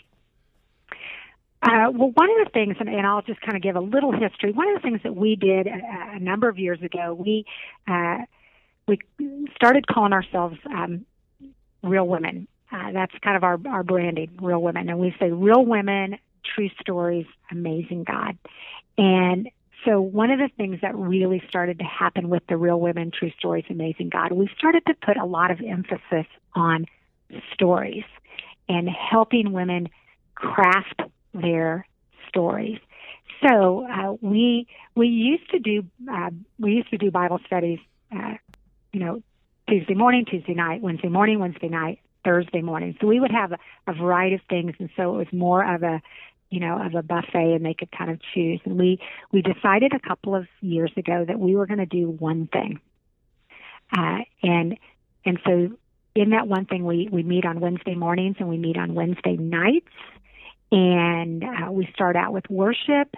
Uh, 1.64 1.90
well, 1.92 2.12
one 2.14 2.30
of 2.30 2.46
the 2.46 2.52
things, 2.54 2.76
and, 2.80 2.88
and, 2.88 3.06
I'll 3.06 3.24
just 3.24 3.42
kind 3.42 3.56
of 3.56 3.64
give 3.64 3.76
a 3.76 3.82
little 3.82 4.12
history. 4.12 4.52
One 4.52 4.70
of 4.70 4.76
the 4.76 4.82
things 4.88 5.02
that 5.04 5.16
we 5.16 5.36
did 5.36 5.66
a, 5.66 5.80
a 6.14 6.20
number 6.20 6.48
of 6.48 6.60
years 6.60 6.80
ago, 6.84 7.16
we 7.16 7.46
uh, 7.88 8.20
we 8.88 9.00
started 9.56 9.88
calling 9.88 10.14
ourselves 10.14 10.58
um, 10.70 11.06
Real 11.84 12.08
Women, 12.08 12.48
uh, 12.72 12.92
that's 12.92 13.14
kind 13.24 13.38
of 13.38 13.44
our, 13.44 13.60
our 13.68 13.84
branding, 13.84 14.38
Real 14.42 14.62
Women. 14.62 14.90
And 14.90 15.00
we 15.00 15.16
say 15.20 15.32
Real 15.32 15.66
Women, 15.66 16.18
True 16.56 16.70
Stories, 16.82 17.26
Amazing 17.52 18.04
God. 18.04 18.38
And 18.98 19.50
so 19.88 20.02
one 20.02 20.32
of 20.32 20.40
the 20.40 20.50
things 20.58 20.80
that 20.82 20.96
really 20.96 21.42
started 21.48 21.80
to 21.80 21.86
happen 21.86 22.28
with 22.28 22.44
the 22.50 22.58
Real 22.58 22.80
Women, 22.80 23.10
True 23.18 23.32
Stories, 23.40 23.64
Amazing 23.70 24.10
God, 24.10 24.34
we 24.34 24.50
started 24.58 24.86
to 24.88 24.94
put 24.94 25.16
a 25.16 25.26
lot 25.26 25.50
of 25.50 25.62
emphasis 25.62 26.26
on 26.54 26.86
stories 27.54 28.04
and 28.68 28.90
helping 28.90 29.54
women 29.54 29.88
craft 30.36 31.02
their 31.34 31.88
stories. 32.28 32.80
So 33.48 33.88
uh, 33.88 34.16
we 34.20 34.68
we 34.96 35.08
used 35.08 35.50
to 35.52 35.60
do 35.60 35.86
uh, 36.12 36.32
we 36.60 36.74
used 36.74 36.90
to 36.90 36.98
do 36.98 37.10
Bible 37.10 37.40
studies, 37.46 37.80
uh, 38.12 38.34
you 38.92 39.00
know, 39.00 39.24
Tuesday 39.70 39.94
morning, 39.94 40.26
Tuesday 40.26 40.54
night, 40.54 40.82
Wednesday 40.82 41.10
morning, 41.10 41.40
Wednesday 41.40 41.70
night, 41.70 42.00
Thursday 42.26 42.62
morning. 42.62 42.98
So 43.00 43.08
we 43.08 43.22
would 43.22 43.32
have 43.32 43.54
a, 43.54 43.58
a 43.88 43.94
variety 43.94 44.36
of 44.36 44.42
things, 44.50 44.74
and 44.80 44.90
so 44.98 45.16
it 45.16 45.18
was 45.18 45.34
more 45.34 45.64
of 45.64 45.84
a 45.84 46.02
you 46.50 46.60
know, 46.60 46.82
of 46.82 46.96
a 46.96 47.04
buffet 47.04 47.54
and 47.54 47.66
they 47.66 47.74
could 47.74 47.92
kind 47.92 48.10
of 48.10 48.20
choose. 48.34 48.62
And 48.66 48.80
we, 48.80 49.00
we 49.32 49.42
decided 49.42 49.94
a 49.94 50.00
couple 50.00 50.36
of 50.36 50.48
years 50.62 50.92
ago 50.96 51.26
that 51.28 51.40
we 51.40 51.56
were 51.56 51.66
going 51.66 51.80
to 51.80 51.86
do 51.86 52.10
one 52.10 52.48
thing. 52.48 52.80
Uh, 53.96 54.20
and, 54.44 54.78
and 55.26 55.40
so 55.46 55.72
in 56.16 56.30
that 56.32 56.48
one 56.48 56.66
thing, 56.66 56.86
we, 56.86 57.10
we 57.12 57.24
meet 57.24 57.46
on 57.46 57.60
Wednesday 57.60 57.96
mornings 57.96 58.38
and 58.40 58.48
we 58.48 58.58
meet 58.58 58.78
on 58.78 58.96
Wednesday 58.96 59.36
nights. 59.38 59.92
And 60.72 61.44
uh, 61.44 61.72
we 61.72 61.90
start 61.94 62.16
out 62.16 62.34
with 62.34 62.50
worship 62.50 63.16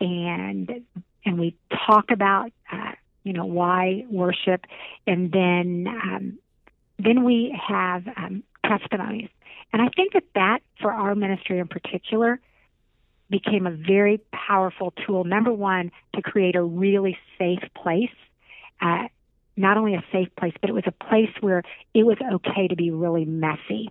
and, 0.00 0.84
and 1.24 1.38
we 1.38 1.56
talk 1.86 2.10
about, 2.10 2.52
uh, 2.72 2.92
you 3.22 3.32
know, 3.32 3.44
why 3.44 4.04
worship. 4.10 4.64
And 5.06 5.30
then, 5.30 5.86
um, 5.88 6.38
then 6.98 7.24
we 7.24 7.56
have 7.68 8.06
um, 8.16 8.42
testimonies. 8.64 9.30
And 9.72 9.82
I 9.82 9.88
think 9.94 10.14
that 10.14 10.24
that, 10.34 10.60
for 10.80 10.92
our 10.92 11.14
ministry 11.14 11.58
in 11.58 11.68
particular, 11.68 12.40
became 13.30 13.66
a 13.66 13.70
very 13.70 14.20
powerful 14.32 14.92
tool. 15.06 15.24
Number 15.24 15.52
one, 15.52 15.90
to 16.14 16.22
create 16.22 16.56
a 16.56 16.62
really 16.62 17.18
safe 17.38 17.62
place. 17.74 18.14
Uh, 18.80 19.08
not 19.56 19.76
only 19.76 19.94
a 19.94 20.04
safe 20.12 20.28
place, 20.38 20.54
but 20.60 20.70
it 20.70 20.72
was 20.72 20.84
a 20.86 20.92
place 20.92 21.30
where 21.40 21.62
it 21.92 22.04
was 22.04 22.16
okay 22.32 22.68
to 22.68 22.76
be 22.76 22.90
really 22.90 23.24
messy. 23.24 23.90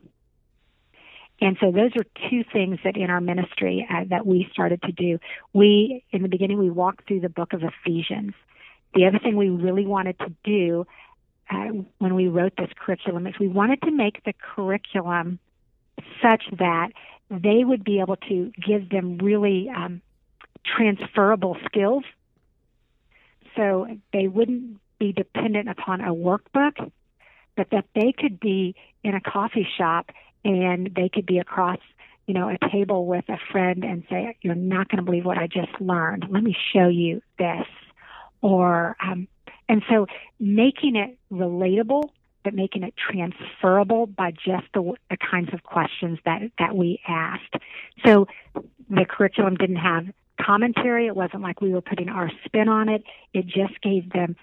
And 1.39 1.57
so 1.59 1.71
those 1.71 1.91
are 1.97 2.29
two 2.29 2.43
things 2.51 2.79
that 2.83 2.97
in 2.97 3.09
our 3.09 3.21
ministry 3.21 3.87
uh, 3.89 4.05
that 4.09 4.25
we 4.25 4.47
started 4.51 4.81
to 4.83 4.91
do. 4.91 5.19
We, 5.53 6.03
in 6.11 6.23
the 6.23 6.29
beginning, 6.29 6.57
we 6.57 6.69
walked 6.69 7.07
through 7.07 7.19
the 7.19 7.29
book 7.29 7.53
of 7.53 7.61
Ephesians. 7.63 8.33
The 8.95 9.05
other 9.05 9.19
thing 9.19 9.35
we 9.35 9.49
really 9.49 9.85
wanted 9.85 10.17
to 10.19 10.33
do 10.43 10.87
uh, 11.49 11.83
when 11.99 12.15
we 12.15 12.27
wrote 12.27 12.53
this 12.57 12.69
curriculum 12.77 13.27
is 13.27 13.35
we 13.39 13.47
wanted 13.47 13.81
to 13.83 13.91
make 13.91 14.23
the 14.23 14.33
curriculum 14.33 15.39
such 16.21 16.43
that 16.57 16.89
they 17.29 17.63
would 17.63 17.83
be 17.83 17.99
able 17.99 18.15
to 18.15 18.51
give 18.65 18.89
them 18.89 19.17
really 19.17 19.69
um, 19.69 20.01
transferable 20.65 21.57
skills. 21.65 22.03
So 23.55 23.87
they 24.13 24.27
wouldn't 24.27 24.79
be 24.99 25.11
dependent 25.11 25.69
upon 25.69 26.01
a 26.01 26.13
workbook, 26.13 26.91
but 27.55 27.69
that 27.71 27.85
they 27.95 28.13
could 28.17 28.39
be 28.39 28.75
in 29.03 29.15
a 29.15 29.21
coffee 29.21 29.67
shop 29.77 30.11
and 30.45 30.91
they 30.95 31.09
could 31.09 31.25
be 31.25 31.39
across, 31.39 31.79
you 32.27 32.33
know, 32.33 32.49
a 32.49 32.69
table 32.71 33.05
with 33.05 33.25
a 33.29 33.37
friend 33.51 33.83
and 33.83 34.03
say, 34.09 34.37
"You're 34.41 34.55
not 34.55 34.89
going 34.89 34.97
to 34.97 35.03
believe 35.03 35.25
what 35.25 35.37
I 35.37 35.47
just 35.47 35.81
learned. 35.81 36.27
Let 36.29 36.43
me 36.43 36.55
show 36.73 36.87
you 36.87 37.21
this." 37.37 37.67
Or 38.41 38.95
um, 39.01 39.27
and 39.67 39.83
so 39.89 40.07
making 40.39 40.95
it 40.95 41.17
relatable, 41.31 42.09
but 42.47 42.53
making 42.53 42.83
it 42.83 42.93
transferable 42.95 44.05
by 44.05 44.31
just 44.31 44.63
the, 44.73 44.93
the 45.09 45.17
kinds 45.17 45.49
of 45.51 45.63
questions 45.63 46.17
that, 46.23 46.39
that 46.57 46.77
we 46.77 47.01
asked. 47.05 47.55
So 48.05 48.27
the 48.89 49.03
curriculum 49.03 49.55
didn't 49.55 49.75
have 49.75 50.05
commentary. 50.39 51.07
It 51.07 51.15
wasn't 51.17 51.43
like 51.43 51.59
we 51.59 51.73
were 51.73 51.81
putting 51.81 52.07
our 52.07 52.31
spin 52.45 52.69
on 52.69 52.87
it. 52.87 53.03
It 53.33 53.47
just 53.47 53.81
gave 53.81 54.13
them 54.13 54.37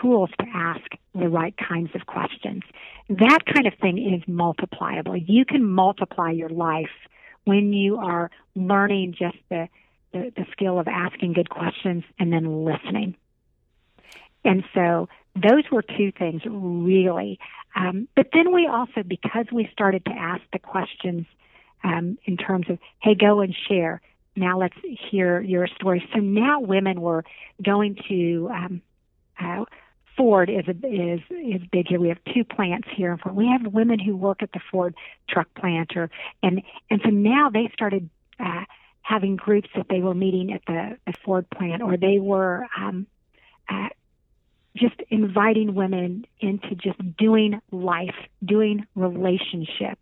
tools 0.00 0.30
to 0.40 0.46
ask 0.52 0.82
the 1.14 1.28
right 1.28 1.54
kinds 1.56 1.90
of 1.94 2.06
questions. 2.06 2.64
That 3.08 3.46
kind 3.46 3.68
of 3.68 3.74
thing 3.74 3.98
is 3.98 4.26
multipliable. 4.26 5.16
You 5.16 5.44
can 5.44 5.64
multiply 5.64 6.32
your 6.32 6.48
life 6.48 6.90
when 7.44 7.72
you 7.72 7.98
are 7.98 8.32
learning 8.56 9.14
just 9.16 9.36
the, 9.48 9.68
the, 10.12 10.32
the 10.34 10.44
skill 10.50 10.80
of 10.80 10.88
asking 10.88 11.34
good 11.34 11.50
questions 11.50 12.02
and 12.18 12.32
then 12.32 12.64
listening. 12.64 13.14
And 14.44 14.64
so 14.74 15.08
those 15.34 15.64
were 15.70 15.82
two 15.82 16.12
things 16.12 16.42
really. 16.46 17.38
Um, 17.76 18.08
but 18.14 18.28
then 18.32 18.52
we 18.52 18.66
also, 18.66 19.02
because 19.02 19.46
we 19.52 19.68
started 19.72 20.04
to 20.04 20.12
ask 20.12 20.42
the 20.52 20.58
questions 20.58 21.26
um, 21.82 22.18
in 22.24 22.36
terms 22.36 22.66
of, 22.70 22.78
hey, 23.00 23.14
go 23.14 23.40
and 23.40 23.54
share. 23.68 24.00
Now 24.36 24.58
let's 24.58 24.76
hear 25.10 25.40
your 25.40 25.66
story. 25.66 26.08
So 26.12 26.20
now 26.20 26.60
women 26.60 27.00
were 27.00 27.24
going 27.62 27.96
to 28.08 28.50
um, 28.52 28.82
uh, 29.40 29.64
Ford 30.16 30.48
is 30.48 30.64
a, 30.68 30.86
is 30.86 31.20
is 31.30 31.62
big 31.72 31.88
here. 31.88 32.00
We 32.00 32.08
have 32.08 32.18
two 32.32 32.44
plants 32.44 32.88
here 32.94 33.12
in 33.12 33.18
Ford. 33.18 33.34
We 33.34 33.48
have 33.48 33.72
women 33.72 33.98
who 33.98 34.16
work 34.16 34.42
at 34.42 34.52
the 34.52 34.60
Ford 34.70 34.94
truck 35.28 35.48
plant, 35.54 35.96
or 35.96 36.10
and 36.42 36.62
and 36.90 37.00
so 37.02 37.10
now 37.10 37.50
they 37.50 37.70
started 37.72 38.08
uh, 38.38 38.64
having 39.02 39.36
groups 39.36 39.68
that 39.76 39.86
they 39.88 40.00
were 40.00 40.14
meeting 40.14 40.52
at 40.52 40.62
the, 40.66 40.98
the 41.06 41.14
Ford 41.24 41.48
plant, 41.50 41.82
or 41.82 41.96
they 41.96 42.18
were 42.18 42.66
um, 42.76 43.06
uh, 43.68 43.88
just 44.76 44.96
inviting 45.08 45.74
women 45.74 46.26
into 46.40 46.74
just 46.74 46.98
doing 47.16 47.60
life, 47.70 48.14
doing 48.44 48.86
relationship. 48.94 49.98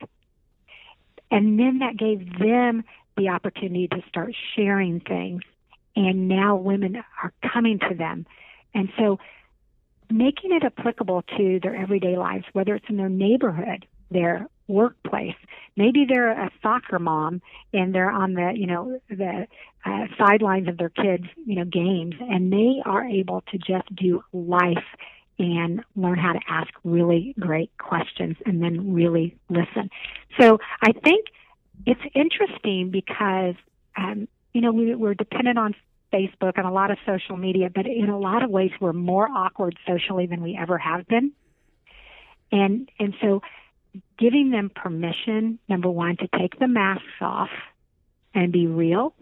And 1.31 1.59
then 1.59 1.79
that 1.81 1.97
gave 1.97 2.39
them 2.39 2.85
the 3.17 3.29
opportunity 3.29 3.89
to 3.89 4.03
start 4.09 4.35
sharing 4.57 5.01
things. 5.01 5.43
And 5.95 6.29
now 6.29 6.57
women 6.57 7.03
are 7.23 7.33
coming 7.53 7.79
to 7.89 7.95
them. 7.95 8.27
And 8.75 8.89
so 8.99 9.19
making 10.11 10.53
it 10.53 10.65
applicable 10.65 11.23
to 11.37 11.61
their 11.63 11.77
everyday 11.77 12.17
lives, 12.17 12.45
whether 12.53 12.75
it's 12.75 12.87
in 12.89 12.97
their 12.97 13.09
neighborhood, 13.09 13.87
their 14.11 14.47
workplace. 14.73 15.37
Maybe 15.77 16.07
they're 16.09 16.31
a 16.31 16.51
soccer 16.63 16.99
mom 16.99 17.43
and 17.73 17.95
they're 17.95 18.11
on 18.11 18.35
the, 18.35 18.53
you 18.55 18.67
know, 18.67 19.01
the 19.09 19.47
uh, 19.85 20.07
sidelines 20.19 20.69
of 20.69 20.77
their 20.79 20.91
kids, 20.91 21.25
you 21.47 21.57
know, 21.57 21.65
games, 21.65 22.15
and 22.21 22.53
they 22.53 22.83
are 22.85 23.05
able 23.05 23.43
to 23.53 23.59
just 23.59 23.95
do 23.95 24.23
life 24.33 24.85
and 25.39 25.83
learn 25.97 26.19
how 26.19 26.33
to 26.33 26.41
ask 26.49 26.71
really 26.85 27.35
great 27.39 27.71
questions 27.79 28.37
and 28.47 28.63
then 28.63 28.93
really 28.93 29.37
listen. 29.49 29.91
So 30.39 30.59
I 30.81 30.93
think 30.93 31.27
it's 31.87 32.01
interesting 32.15 32.91
because, 32.91 33.55
um, 33.97 34.29
you 34.53 34.61
know, 34.61 34.73
we, 34.73 34.95
we're 34.95 35.15
dependent 35.15 35.59
on 35.59 35.75
Facebook 36.13 36.53
and 36.57 36.67
a 36.67 36.71
lot 36.71 36.91
of 36.91 36.99
social 37.07 37.37
media, 37.37 37.71
but 37.75 37.87
in 37.87 38.09
a 38.09 38.19
lot 38.19 38.43
of 38.43 38.51
ways 38.51 38.71
we're 38.81 38.93
more 38.93 39.27
awkward 39.29 39.77
socially 39.87 40.27
than 40.27 40.43
we 40.43 40.57
ever 40.57 40.79
have 40.79 41.07
been. 41.09 41.33
And 42.53 42.91
and 42.99 43.15
so 43.23 43.41
giving 44.19 44.51
them 44.51 44.71
permission, 44.75 45.59
number 45.69 45.91
one, 45.91 46.17
to 46.19 46.29
take 46.39 46.59
the 46.59 46.69
masks 46.69 47.05
off 47.21 47.51
and 48.35 48.53
be 48.53 48.67
real, 48.67 49.15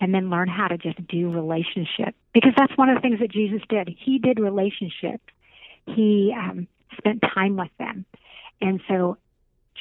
and 0.00 0.14
then 0.14 0.30
learn 0.30 0.48
how 0.48 0.68
to 0.68 0.78
just 0.78 1.04
do 1.08 1.30
relationship. 1.30 2.14
Because 2.32 2.52
that's 2.56 2.76
one 2.76 2.88
of 2.88 2.96
the 2.96 3.00
things 3.00 3.20
that 3.20 3.30
Jesus 3.30 3.62
did. 3.68 3.88
He 3.98 4.18
did 4.18 4.38
relationship. 4.38 5.20
He 5.86 6.34
um, 6.36 6.68
spent 6.96 7.22
time 7.22 7.56
with 7.56 7.70
them. 7.78 8.04
And 8.60 8.80
so 8.88 9.16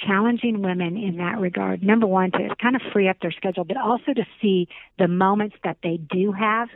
challenging 0.06 0.62
women 0.62 0.98
in 0.98 1.18
that 1.18 1.40
regard, 1.40 1.84
number 1.84 2.08
one, 2.08 2.32
to 2.32 2.56
kind 2.62 2.76
of 2.76 2.82
free 2.92 3.08
up 3.08 3.18
their 3.22 3.32
schedule, 3.32 3.64
but 3.64 3.78
also 3.78 4.14
to 4.14 4.26
see 4.42 4.68
the 4.98 5.08
moments 5.08 5.56
that 5.64 5.78
they 5.84 5.98
do 5.98 6.32
have 6.32 6.70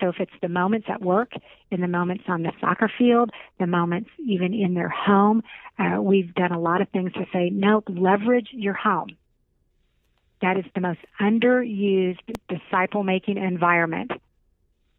so 0.00 0.08
if 0.08 0.16
it's 0.18 0.32
the 0.42 0.48
moments 0.48 0.86
at 0.90 1.00
work, 1.00 1.32
in 1.70 1.80
the 1.80 1.88
moments 1.88 2.24
on 2.28 2.42
the 2.42 2.52
soccer 2.60 2.90
field, 2.98 3.30
the 3.58 3.66
moments 3.66 4.10
even 4.18 4.52
in 4.54 4.74
their 4.74 4.88
home, 4.88 5.42
uh, 5.78 6.00
we've 6.00 6.34
done 6.34 6.52
a 6.52 6.60
lot 6.60 6.80
of 6.80 6.88
things 6.90 7.12
to 7.14 7.26
say, 7.32 7.50
no, 7.50 7.82
leverage 7.88 8.48
your 8.52 8.74
home. 8.74 9.16
That 10.42 10.58
is 10.58 10.64
the 10.74 10.80
most 10.80 11.00
underused 11.20 12.20
disciple 12.48 13.02
making 13.02 13.38
environment. 13.38 14.12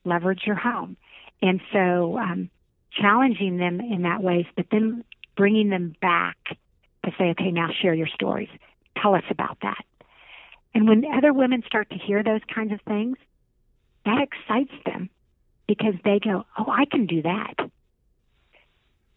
Leverage 0.03 0.41
your 0.45 0.55
home. 0.55 0.97
And 1.41 1.61
so, 1.71 2.17
um, 2.17 2.49
challenging 2.91 3.57
them 3.57 3.79
in 3.79 4.03
that 4.03 4.23
way, 4.23 4.47
but 4.55 4.65
then 4.71 5.03
bringing 5.35 5.69
them 5.69 5.95
back 6.01 6.37
to 7.05 7.11
say, 7.17 7.25
okay, 7.31 7.51
now 7.51 7.69
share 7.81 7.93
your 7.93 8.07
stories. 8.07 8.49
Tell 9.01 9.13
us 9.13 9.23
about 9.29 9.57
that. 9.61 9.85
And 10.73 10.87
when 10.87 11.05
other 11.05 11.33
women 11.33 11.63
start 11.65 11.89
to 11.91 11.97
hear 11.97 12.23
those 12.23 12.41
kinds 12.53 12.73
of 12.73 12.81
things, 12.81 13.17
that 14.07 14.21
excites 14.21 14.73
them 14.85 15.09
because 15.67 15.93
they 16.03 16.19
go, 16.19 16.45
oh, 16.57 16.71
I 16.71 16.85
can 16.85 17.05
do 17.05 17.21
that. 17.23 17.55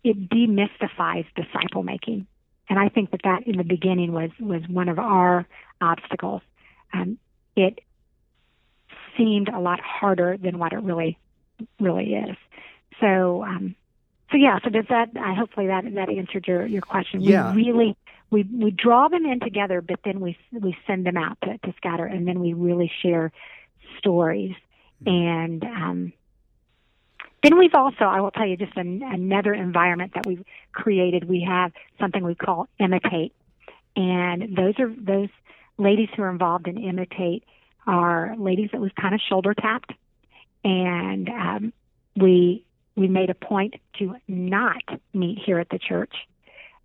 It 0.02 0.28
demystifies 0.28 1.26
disciple 1.36 1.82
making. 1.82 2.26
And 2.68 2.78
I 2.78 2.88
think 2.88 3.10
that 3.12 3.20
that 3.24 3.46
in 3.46 3.56
the 3.56 3.64
beginning 3.64 4.12
was, 4.12 4.30
was 4.40 4.62
one 4.68 4.88
of 4.88 4.98
our 4.98 5.46
obstacles. 5.80 6.42
Um, 6.92 7.18
it 7.56 7.80
seemed 9.16 9.48
a 9.48 9.60
lot 9.60 9.80
harder 9.80 10.36
than 10.36 10.58
what 10.58 10.72
it 10.72 10.82
really, 10.82 11.18
really 11.78 12.14
is. 12.14 12.36
So, 13.00 13.44
um, 13.44 13.74
so 14.30 14.36
yeah. 14.36 14.58
So 14.62 14.70
does 14.70 14.86
that? 14.88 15.10
I 15.20 15.34
hopefully 15.34 15.66
that 15.66 15.84
that 15.94 16.08
answered 16.08 16.46
your 16.46 16.64
your 16.64 16.82
question. 16.82 17.20
Yeah. 17.20 17.52
We 17.52 17.64
really 17.64 17.96
we 18.30 18.44
we 18.44 18.70
draw 18.70 19.08
them 19.08 19.26
in 19.26 19.40
together, 19.40 19.80
but 19.80 20.00
then 20.04 20.20
we 20.20 20.36
we 20.52 20.76
send 20.86 21.04
them 21.06 21.16
out 21.16 21.38
to, 21.42 21.58
to 21.58 21.74
scatter, 21.76 22.04
and 22.04 22.28
then 22.28 22.38
we 22.38 22.52
really 22.52 22.90
share 23.02 23.32
stories 23.98 24.54
and 25.06 25.64
um, 25.64 26.12
then 27.42 27.58
we've 27.58 27.74
also, 27.74 28.04
I 28.04 28.20
will 28.20 28.30
tell 28.30 28.46
you, 28.46 28.56
just 28.56 28.76
an, 28.76 29.02
another 29.02 29.54
environment 29.54 30.12
that 30.14 30.26
we've 30.26 30.44
created. 30.72 31.28
We 31.28 31.46
have 31.48 31.72
something 31.98 32.22
we 32.22 32.34
call 32.34 32.68
Imitate, 32.78 33.32
and 33.96 34.56
those 34.56 34.74
are 34.78 34.92
those 34.96 35.28
ladies 35.78 36.08
who 36.14 36.22
are 36.22 36.30
involved 36.30 36.68
in 36.68 36.78
Imitate 36.78 37.44
are 37.86 38.34
ladies 38.36 38.70
that 38.72 38.80
we've 38.80 38.94
kind 38.94 39.14
of 39.14 39.20
shoulder 39.26 39.54
tapped, 39.54 39.92
and 40.64 41.28
um, 41.28 41.72
we 42.16 42.64
we 42.94 43.08
made 43.08 43.30
a 43.30 43.34
point 43.34 43.74
to 43.98 44.16
not 44.28 44.82
meet 45.14 45.38
here 45.44 45.58
at 45.58 45.70
the 45.70 45.78
church. 45.78 46.12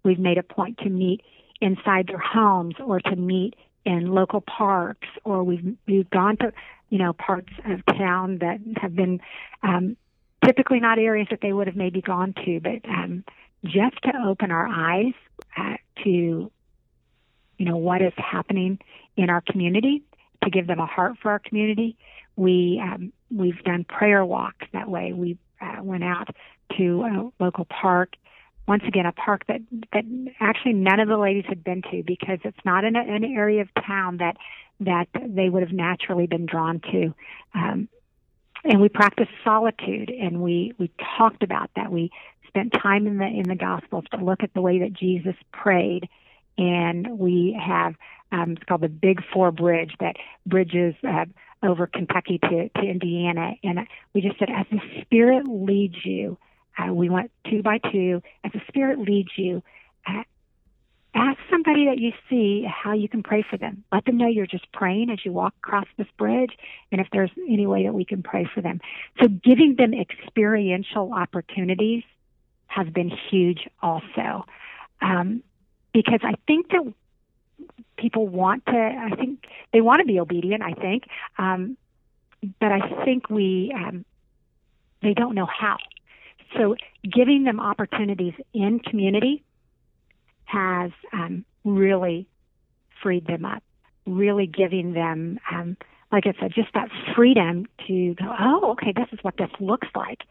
We've 0.04 0.20
made 0.20 0.38
a 0.38 0.44
point 0.44 0.78
to 0.80 0.90
meet 0.90 1.22
inside 1.60 2.08
their 2.08 2.20
homes 2.20 2.76
or 2.80 3.00
to 3.02 3.16
meet 3.16 3.56
in 3.86 4.08
local 4.08 4.42
parks, 4.42 5.08
or 5.24 5.44
we've 5.44 5.76
we've 5.88 6.10
gone 6.10 6.38
to 6.38 6.52
you 6.90 6.98
know, 6.98 7.14
parts 7.14 7.52
of 7.66 7.86
town 7.98 8.40
that 8.40 8.60
have 8.78 8.96
been 8.96 9.20
um, 9.64 9.98
typically 10.44 10.80
not 10.80 11.00
areas 11.00 11.28
that 11.32 11.42
they 11.42 11.52
would 11.52 11.68
have 11.68 11.76
maybe 11.76 12.02
gone 12.02 12.34
to, 12.46 12.60
but 12.60 12.88
um, 12.88 13.24
just 13.64 14.02
to 14.04 14.12
open 14.26 14.52
our 14.52 14.68
eyes 14.68 15.14
uh, 15.58 15.76
to, 16.04 16.52
you 17.58 17.66
know, 17.66 17.78
what 17.78 18.02
is 18.02 18.14
happening 18.18 18.80
in 19.18 19.30
our 19.30 19.42
community, 19.42 20.04
to 20.44 20.50
give 20.50 20.68
them 20.68 20.80
a 20.80 20.86
heart 20.86 21.16
for 21.22 21.32
our 21.32 21.40
community. 21.40 21.98
We 22.36 22.82
um, 22.84 23.12
we've 23.30 23.64
done 23.64 23.86
prayer 23.86 24.24
walks 24.24 24.68
that 24.74 24.90
way. 24.90 25.14
We 25.14 25.38
uh, 25.60 25.82
went 25.82 26.04
out 26.04 26.30
to 26.78 27.02
a 27.04 27.44
local 27.44 27.66
park 27.66 28.16
once 28.68 28.84
again 28.88 29.06
a 29.06 29.12
park 29.12 29.46
that 29.48 29.62
that 29.94 30.04
actually 30.40 30.74
none 30.74 31.00
of 31.00 31.08
the 31.08 31.18
ladies 31.18 31.46
had 31.48 31.64
been 31.64 31.82
to 31.84 32.04
because 32.06 32.40
it's 32.44 32.66
not 32.66 32.84
in 32.84 32.96
a, 32.96 33.02
an 33.02 33.24
area 33.24 33.62
of 33.62 33.70
town 33.86 34.18
that 34.18 34.38
that 34.80 35.08
they 35.14 35.50
would 35.50 35.64
have 35.64 35.72
naturally 35.72 36.28
been 36.28 36.46
drawn 36.46 36.82
to. 36.92 37.14
Um, 37.54 37.88
and 38.64 38.82
we 38.82 38.90
practiced 38.90 39.30
solitude, 39.44 40.10
and 40.10 40.42
we 40.42 40.74
we 40.78 40.92
talked 41.18 41.44
about 41.44 41.70
that. 41.76 41.92
We 41.92 42.12
spent 42.48 42.74
time 42.74 43.06
in 43.08 43.18
the 43.18 43.26
in 43.26 43.44
the 43.44 43.56
Gospels 43.56 44.06
to 44.12 44.18
look 44.18 44.42
at 44.42 44.54
the 44.54 44.62
way 44.62 44.80
that 44.80 44.94
Jesus 44.94 45.36
prayed, 45.52 46.10
and 46.58 47.20
we 47.20 47.60
have 47.64 47.96
um, 48.32 48.54
it's 48.54 48.64
called 48.64 48.82
the 48.82 48.90
Big 48.90 49.22
Four 49.32 49.52
Bridge 49.52 49.94
that 50.00 50.16
bridges 50.46 50.96
uh, 51.08 51.26
over 51.62 51.86
Kentucky 51.86 52.40
to 52.40 52.70
to 52.70 52.82
Indiana, 52.82 53.52
and 53.64 53.88
we 54.14 54.22
just 54.22 54.40
said 54.40 54.50
as 54.50 54.66
the 54.72 54.80
Spirit 55.02 55.48
leads 55.48 56.04
you. 56.04 56.38
Uh, 56.78 56.94
we 56.94 57.10
went 57.10 57.32
two 57.50 57.62
by 57.62 57.78
two. 57.78 58.22
As 58.44 58.52
the 58.52 58.62
Spirit 58.68 59.00
leads 59.00 59.30
you, 59.38 59.64
uh, 60.08 60.24
ask 61.14 61.40
somebody 61.50 61.86
that 61.86 61.98
you 61.98 62.12
see 62.30 62.66
how 62.66 62.94
you 62.94 63.08
can 63.08 63.24
pray 63.24 63.46
for 63.50 63.58
them. 63.58 63.84
Let 63.92 64.06
them 64.06 64.18
know 64.18 64.28
you're 64.28 64.46
just 64.46 64.72
praying 64.72 65.10
as 65.10 65.20
you 65.24 65.32
walk 65.32 65.54
across 65.64 65.88
this 65.98 66.08
bridge, 66.18 66.52
and 66.92 67.00
if 67.00 67.08
there's 67.12 67.32
any 67.38 67.66
way 67.66 67.84
that 67.84 67.94
we 67.94 68.06
can 68.06 68.22
pray 68.22 68.50
for 68.54 68.62
them. 68.62 68.82
So, 69.22 69.28
giving 69.28 69.76
them 69.76 69.94
experiential 69.94 71.14
opportunities 71.14 72.04
has 72.68 72.88
been 72.90 73.10
huge 73.10 73.68
also. 73.82 74.46
Um, 75.02 75.44
because 75.94 76.20
I 76.24 76.34
think 76.46 76.70
that 76.70 76.94
people 77.98 78.28
want 78.28 78.66
to, 78.66 78.76
I 78.76 79.16
think 79.16 79.46
they 79.72 79.80
want 79.80 80.00
to 80.00 80.06
be 80.06 80.20
obedient, 80.20 80.62
I 80.62 80.74
think. 80.74 81.04
Um, 81.38 81.78
but 82.60 82.72
I 82.72 83.06
think 83.06 83.30
we, 83.30 83.74
um, 83.74 84.04
they 85.02 85.14
don't 85.14 85.36
know 85.36 85.46
how. 85.48 85.78
So, 86.58 86.76
giving 87.04 87.44
them 87.44 87.60
opportunities 87.60 88.34
in 88.54 88.80
community 88.80 89.44
has 90.46 90.92
um, 91.12 91.46
really 91.64 92.28
freed 93.02 93.28
them 93.28 93.46
up, 93.46 93.64
really 94.06 94.48
giving 94.48 94.94
them 94.94 95.40
um, 95.52 95.78
like 96.12 96.26
I 96.28 96.34
said, 96.40 96.54
just 96.54 96.70
that 96.74 96.90
freedom 97.16 97.66
to 97.88 98.14
go, 98.16 98.34
oh, 98.40 98.72
okay, 98.72 98.94
this 98.96 99.08
is 99.12 99.20
what 99.22 99.36
this 99.38 99.50
looks 99.60 99.88
like. 99.96 100.22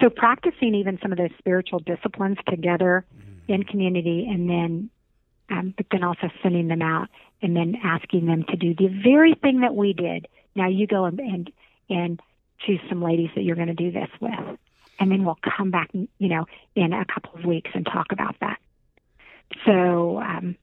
So 0.00 0.08
practicing 0.10 0.74
even 0.74 0.98
some 1.02 1.12
of 1.12 1.18
those 1.18 1.30
spiritual 1.38 1.80
disciplines 1.80 2.38
together 2.48 3.04
mm-hmm. 3.14 3.52
in 3.52 3.62
community, 3.64 4.26
and 4.28 4.48
then, 4.48 4.90
um, 5.50 5.74
but 5.76 5.86
then 5.90 6.04
also 6.04 6.30
sending 6.42 6.68
them 6.68 6.82
out 6.82 7.08
and 7.42 7.56
then 7.56 7.76
asking 7.82 8.26
them 8.26 8.44
to 8.48 8.56
do 8.56 8.74
the 8.74 8.88
very 8.88 9.34
thing 9.34 9.60
that 9.60 9.74
we 9.74 9.92
did. 9.92 10.26
Now 10.54 10.68
you 10.68 10.86
go 10.86 11.04
and 11.04 11.20
and, 11.20 11.52
and 11.90 12.20
choose 12.66 12.80
some 12.88 13.02
ladies 13.02 13.30
that 13.34 13.42
you're 13.42 13.56
going 13.56 13.68
to 13.68 13.74
do 13.74 13.90
this 13.90 14.08
with, 14.20 14.58
and 14.98 15.10
then 15.10 15.24
we'll 15.24 15.38
come 15.56 15.70
back, 15.70 15.90
you 15.92 16.28
know, 16.28 16.46
in 16.74 16.92
a 16.92 17.04
couple 17.04 17.38
of 17.38 17.44
weeks 17.44 17.70
and 17.74 17.84
talk 17.86 18.12
about 18.12 18.36
that. 18.40 18.58
So. 19.64 20.18
Um, 20.20 20.56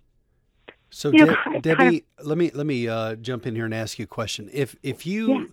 so 0.90 1.10
De- 1.10 1.26
know, 1.26 1.36
Debbie, 1.60 1.76
kind 1.76 2.02
of, 2.20 2.28
let 2.28 2.38
me 2.38 2.52
let 2.54 2.68
me 2.68 2.88
uh, 2.88 3.16
jump 3.16 3.48
in 3.48 3.56
here 3.56 3.66
and 3.66 3.74
ask 3.74 3.98
you 3.98 4.04
a 4.04 4.08
question. 4.08 4.48
If 4.54 4.76
if 4.84 5.08
you 5.08 5.34
yeah. 5.34 5.46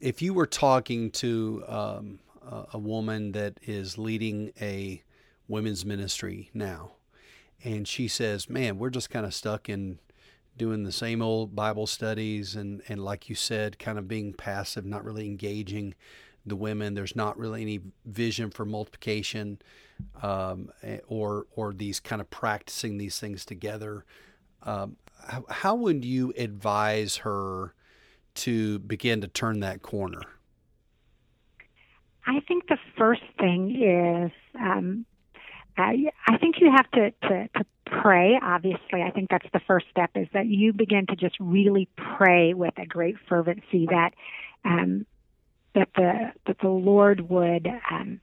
if 0.00 0.22
you 0.22 0.32
were 0.32 0.46
talking 0.46 1.10
to 1.10 1.62
um, 1.68 2.20
a 2.72 2.78
woman 2.78 3.32
that 3.32 3.58
is 3.62 3.98
leading 3.98 4.52
a 4.60 5.02
women's 5.46 5.84
ministry 5.84 6.50
now, 6.54 6.92
and 7.62 7.86
she 7.86 8.08
says, 8.08 8.48
"Man, 8.48 8.78
we're 8.78 8.88
just 8.88 9.10
kind 9.10 9.26
of 9.26 9.34
stuck 9.34 9.68
in 9.68 9.98
doing 10.56 10.84
the 10.84 10.92
same 10.92 11.22
old 11.22 11.54
Bible 11.54 11.86
studies, 11.86 12.56
and 12.56 12.82
and 12.88 13.04
like 13.04 13.28
you 13.28 13.34
said, 13.34 13.78
kind 13.78 13.98
of 13.98 14.08
being 14.08 14.32
passive, 14.32 14.86
not 14.86 15.04
really 15.04 15.26
engaging 15.26 15.94
the 16.46 16.56
women. 16.56 16.94
There's 16.94 17.16
not 17.16 17.38
really 17.38 17.62
any 17.62 17.80
vision 18.06 18.50
for 18.50 18.64
multiplication, 18.64 19.60
um, 20.22 20.70
eh, 20.82 20.98
or 21.08 21.46
or 21.52 21.72
these 21.72 22.00
kind 22.00 22.20
of 22.20 22.30
practicing 22.30 22.98
these 22.98 23.18
things 23.18 23.44
together." 23.44 24.04
Um, 24.62 24.96
how, 25.26 25.44
how 25.48 25.74
would 25.74 26.04
you 26.04 26.32
advise 26.36 27.16
her 27.18 27.74
to 28.34 28.78
begin 28.80 29.20
to 29.20 29.28
turn 29.28 29.60
that 29.60 29.82
corner? 29.82 30.22
I 32.26 32.40
think 32.46 32.68
the 32.68 32.78
first 32.96 33.22
thing 33.38 33.82
is 33.82 34.32
um, 34.60 35.06
I, 35.78 36.10
I 36.26 36.36
think 36.38 36.56
you 36.60 36.70
have 36.70 36.90
to, 36.92 37.10
to, 37.28 37.48
to 37.56 37.66
pray. 37.86 38.38
Obviously, 38.42 39.02
I 39.02 39.10
think 39.10 39.30
that's 39.30 39.46
the 39.52 39.60
first 39.66 39.86
step 39.90 40.10
is 40.16 40.26
that 40.34 40.46
you 40.46 40.72
begin 40.72 41.06
to 41.06 41.16
just 41.16 41.36
really 41.38 41.88
pray 41.96 42.52
with 42.52 42.74
a 42.78 42.84
great 42.84 43.16
fervency 43.28 43.86
that 43.86 44.10
um, 44.64 45.06
that 45.78 45.88
the 45.94 46.32
that 46.46 46.58
the 46.60 46.68
Lord 46.68 47.30
would 47.30 47.68
um, 47.90 48.20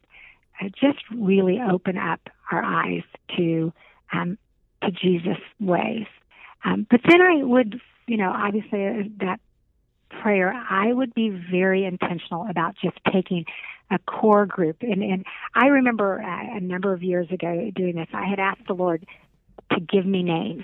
just 0.80 1.00
really 1.16 1.60
open 1.62 1.98
up 1.98 2.20
our 2.52 2.64
eyes 2.64 3.04
to 3.38 3.72
um, 4.14 4.38
to 4.84 4.92
Jesus' 4.92 5.38
ways. 5.60 6.06
Um, 6.64 6.86
but 6.90 7.02
then 7.08 7.22
I 7.22 7.44
would, 7.44 7.80
you 8.08 8.18
know, 8.18 8.32
obviously 8.32 8.86
uh, 8.86 9.04
that 9.20 9.40
prayer, 10.22 10.54
I 10.54 10.92
would 10.92 11.14
be 11.14 11.30
very 11.30 11.86
intentional 11.86 12.48
about 12.50 12.76
just 12.82 12.98
taking 13.12 13.46
a 13.92 14.00
core 14.00 14.46
group. 14.46 14.78
And, 14.82 15.04
and 15.04 15.26
I 15.54 15.68
remember 15.68 16.22
uh, 16.22 16.58
a 16.58 16.60
number 16.60 16.94
of 16.94 17.04
years 17.04 17.30
ago 17.32 17.72
doing 17.76 17.96
this. 17.96 18.08
I 18.14 18.26
had 18.28 18.40
asked 18.40 18.68
the 18.68 18.74
Lord 18.74 19.06
to 19.72 19.80
give 19.80 20.06
me 20.06 20.24
names. 20.24 20.64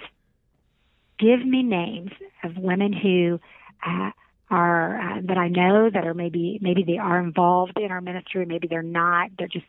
Give 1.20 1.46
me 1.46 1.62
names 1.62 2.12
of 2.44 2.58
women 2.58 2.94
who 2.94 3.40
uh, 3.86 4.12
are 4.52 5.00
uh, 5.00 5.22
that 5.24 5.38
I 5.38 5.48
know 5.48 5.90
that 5.90 6.06
are 6.06 6.14
maybe 6.14 6.60
maybe 6.62 6.84
they 6.84 6.98
are 6.98 7.20
involved 7.20 7.80
in 7.80 7.90
our 7.90 8.02
ministry, 8.02 8.46
maybe 8.46 8.68
they're 8.68 8.84
not. 8.84 9.32
They're 9.38 9.48
just 9.48 9.66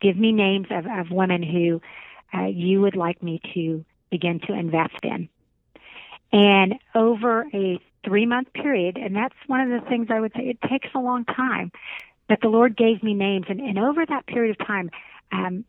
give 0.00 0.16
me 0.16 0.32
names 0.32 0.66
of, 0.70 0.86
of 0.86 1.10
women 1.10 1.42
who 1.42 1.80
uh, 2.36 2.46
you 2.46 2.80
would 2.80 2.96
like 2.96 3.22
me 3.22 3.40
to 3.54 3.84
begin 4.10 4.40
to 4.40 4.52
invest 4.52 4.98
in. 5.02 5.28
And 6.32 6.74
over 6.94 7.46
a 7.54 7.78
three 8.04 8.26
month 8.26 8.52
period, 8.52 8.96
and 8.96 9.14
that's 9.14 9.36
one 9.46 9.60
of 9.60 9.68
the 9.68 9.88
things 9.88 10.08
I 10.10 10.20
would 10.20 10.32
say, 10.34 10.48
it 10.48 10.60
takes 10.68 10.88
a 10.94 10.98
long 10.98 11.24
time, 11.24 11.70
but 12.28 12.40
the 12.40 12.48
Lord 12.48 12.76
gave 12.76 13.02
me 13.02 13.14
names. 13.14 13.46
And, 13.48 13.60
and 13.60 13.78
over 13.78 14.04
that 14.04 14.26
period 14.26 14.58
of 14.58 14.66
time, 14.66 14.90
um, 15.32 15.64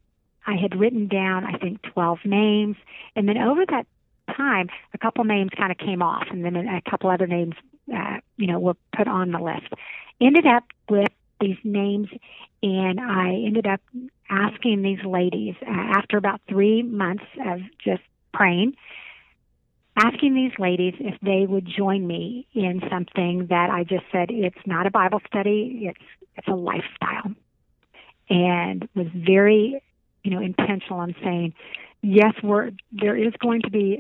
I 0.48 0.56
had 0.56 0.80
written 0.80 1.08
down, 1.08 1.44
I 1.44 1.58
think, 1.58 1.82
12 1.82 2.20
names. 2.26 2.78
And 3.16 3.28
then 3.28 3.38
over 3.38 3.66
that 3.66 3.86
time, 4.36 4.70
a 4.94 4.98
couple 4.98 5.24
names 5.24 5.52
kind 5.56 5.72
of 5.72 5.78
came 5.78 6.02
off, 6.02 6.28
and 6.32 6.44
then 6.44 6.56
a 6.56 6.82
couple 6.90 7.10
other 7.10 7.28
names, 7.28 7.56
uh, 7.94 8.18
you 8.38 8.48
know, 8.48 8.60
were 8.60 8.76
put 8.96 9.08
on 9.08 9.32
the 9.32 9.40
list. 9.40 9.74
Ended 10.22 10.46
up 10.46 10.64
with 10.90 11.12
these 11.42 11.58
names, 11.64 12.08
and 12.64 13.00
I 13.00 13.44
ended 13.46 13.68
up 13.68 13.82
asking 14.30 14.82
these 14.82 15.04
ladies 15.06 15.56
uh, 15.62 15.70
after 15.70 16.18
about 16.18 16.42
three 16.48 16.82
months 16.82 17.26
of 17.46 17.60
just 17.84 18.02
praying 18.34 18.76
asking 19.98 20.34
these 20.34 20.52
ladies 20.60 20.94
if 21.00 21.16
they 21.22 21.46
would 21.48 21.66
join 21.66 22.06
me 22.06 22.48
in 22.54 22.82
something 22.90 23.48
that 23.50 23.70
I 23.70 23.84
just 23.84 24.04
said 24.12 24.30
it's 24.30 24.58
not 24.66 24.88
a 24.88 24.92
Bible 24.92 25.22
study, 25.28 25.88
it's 25.90 26.30
it's 26.38 26.48
a 26.48 26.56
lifestyle. 26.56 27.34
And 28.30 28.90
was 28.96 29.08
very, 29.14 29.82
you 30.24 30.32
know, 30.32 30.42
intentional 30.42 31.00
on 31.00 31.16
saying, 31.24 31.54
yes, 32.02 32.34
we're 32.44 32.72
there 32.92 33.16
is 33.16 33.34
going 33.40 33.62
to 33.62 33.70
be 33.70 33.98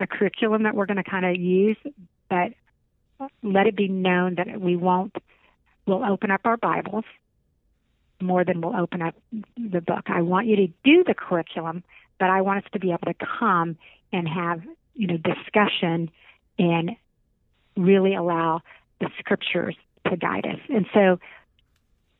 a, 0.00 0.02
a 0.02 0.06
curriculum 0.06 0.64
that 0.64 0.74
we're 0.74 0.86
going 0.86 1.02
to 1.02 1.08
kind 1.08 1.26
of 1.26 1.36
use, 1.36 1.76
but 2.28 2.52
let 3.42 3.66
it 3.66 3.76
be 3.76 3.88
known 3.88 4.36
that 4.36 4.60
we 4.60 4.76
won't 4.76 5.14
we'll 5.86 6.04
open 6.04 6.30
up 6.30 6.42
our 6.44 6.56
Bibles 6.56 7.04
more 8.20 8.44
than 8.44 8.60
we'll 8.60 8.76
open 8.76 9.02
up 9.02 9.14
the 9.56 9.80
book. 9.80 10.04
I 10.06 10.22
want 10.22 10.46
you 10.46 10.56
to 10.56 10.66
do 10.84 11.04
the 11.04 11.14
curriculum, 11.14 11.82
but 12.18 12.28
I 12.28 12.42
want 12.42 12.64
us 12.64 12.70
to 12.72 12.78
be 12.78 12.90
able 12.90 13.12
to 13.12 13.26
come 13.38 13.78
and 14.12 14.28
have 14.28 14.62
you 14.94 15.06
know, 15.06 15.16
discussion 15.16 16.10
and 16.58 16.90
really 17.76 18.14
allow 18.14 18.60
the 19.00 19.08
scriptures 19.18 19.74
to 20.06 20.16
guide 20.16 20.46
us. 20.46 20.60
And 20.68 20.86
so, 20.92 21.18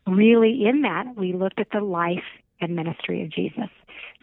really, 0.07 0.65
in 0.67 0.83
that, 0.83 1.15
we 1.17 1.35
looked 1.35 1.61
at 1.61 1.69
the 1.71 1.81
life 1.81 2.25
and 2.61 2.75
ministry 2.75 3.23
of 3.23 3.31
Jesus. 3.31 3.69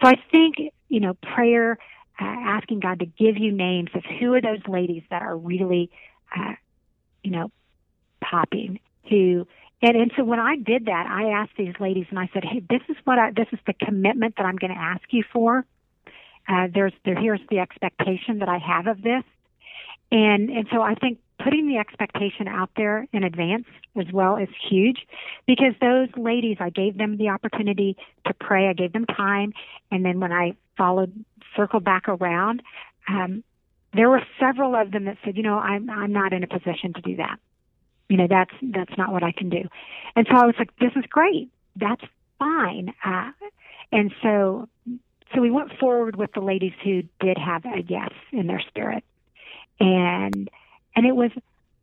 So, 0.01 0.09
I 0.09 0.15
think, 0.31 0.55
you 0.89 0.99
know, 0.99 1.13
prayer, 1.35 1.77
uh, 2.19 2.25
asking 2.25 2.79
God 2.79 2.99
to 2.99 3.05
give 3.05 3.37
you 3.37 3.51
names 3.51 3.89
of 3.93 4.03
who 4.19 4.33
are 4.33 4.41
those 4.41 4.65
ladies 4.67 5.03
that 5.11 5.21
are 5.21 5.37
really, 5.37 5.91
uh, 6.35 6.53
you 7.27 7.31
know, 7.31 7.51
popping, 8.21 8.79
who 9.09 9.45
and 9.81 9.97
and 9.97 10.11
so 10.15 10.23
when 10.23 10.39
I 10.39 10.55
did 10.55 10.85
that, 10.85 11.07
I 11.07 11.31
asked 11.31 11.57
these 11.57 11.73
ladies 11.79 12.05
and 12.09 12.17
I 12.17 12.29
said, 12.33 12.45
"Hey, 12.45 12.61
this 12.69 12.81
is 12.87 12.95
what 13.03 13.19
I 13.19 13.31
this 13.31 13.47
is 13.51 13.59
the 13.67 13.73
commitment 13.73 14.35
that 14.37 14.45
I'm 14.45 14.55
going 14.55 14.73
to 14.73 14.79
ask 14.79 15.01
you 15.09 15.23
for." 15.33 15.65
Uh, 16.47 16.67
there's 16.73 16.93
there 17.03 17.19
here's 17.19 17.41
the 17.49 17.59
expectation 17.59 18.39
that 18.39 18.47
I 18.47 18.59
have 18.59 18.87
of 18.87 19.01
this, 19.01 19.23
and 20.09 20.49
and 20.49 20.67
so 20.71 20.81
I 20.81 20.95
think 20.95 21.19
putting 21.43 21.67
the 21.67 21.77
expectation 21.77 22.47
out 22.47 22.69
there 22.77 23.05
in 23.11 23.25
advance 23.25 23.65
as 23.97 24.07
well 24.13 24.37
is 24.37 24.49
huge 24.69 25.05
because 25.45 25.73
those 25.81 26.07
ladies 26.15 26.57
I 26.61 26.69
gave 26.69 26.97
them 26.97 27.17
the 27.17 27.29
opportunity 27.29 27.97
to 28.25 28.33
pray. 28.33 28.69
I 28.69 28.73
gave 28.73 28.93
them 28.93 29.05
time, 29.05 29.51
and 29.91 30.05
then 30.05 30.21
when 30.21 30.31
I 30.31 30.53
followed 30.77 31.13
circled 31.57 31.83
back 31.83 32.07
around, 32.07 32.63
um, 33.09 33.43
there 33.97 34.09
were 34.09 34.21
several 34.39 34.75
of 34.75 34.91
them 34.91 35.05
that 35.05 35.17
said, 35.23 35.37
you 35.37 35.43
know, 35.43 35.57
I'm 35.57 35.89
I'm 35.89 36.13
not 36.13 36.33
in 36.33 36.43
a 36.43 36.47
position 36.47 36.93
to 36.93 37.01
do 37.01 37.15
that. 37.17 37.39
You 38.09 38.17
know, 38.17 38.27
that's 38.29 38.53
that's 38.61 38.97
not 38.97 39.11
what 39.11 39.23
I 39.23 39.31
can 39.31 39.49
do. 39.49 39.67
And 40.15 40.27
so 40.29 40.37
I 40.37 40.45
was 40.45 40.55
like, 40.57 40.75
this 40.77 40.91
is 40.95 41.03
great. 41.09 41.49
That's 41.75 42.03
fine. 42.39 42.93
Uh, 43.03 43.31
and 43.91 44.13
so 44.21 44.69
so 45.33 45.41
we 45.41 45.51
went 45.51 45.77
forward 45.79 46.15
with 46.15 46.31
the 46.33 46.39
ladies 46.39 46.73
who 46.83 47.03
did 47.19 47.37
have 47.37 47.65
a 47.65 47.81
yes 47.87 48.11
in 48.31 48.47
their 48.47 48.61
spirit, 48.67 49.03
and 49.79 50.49
and 50.95 51.05
it 51.05 51.15
was 51.15 51.31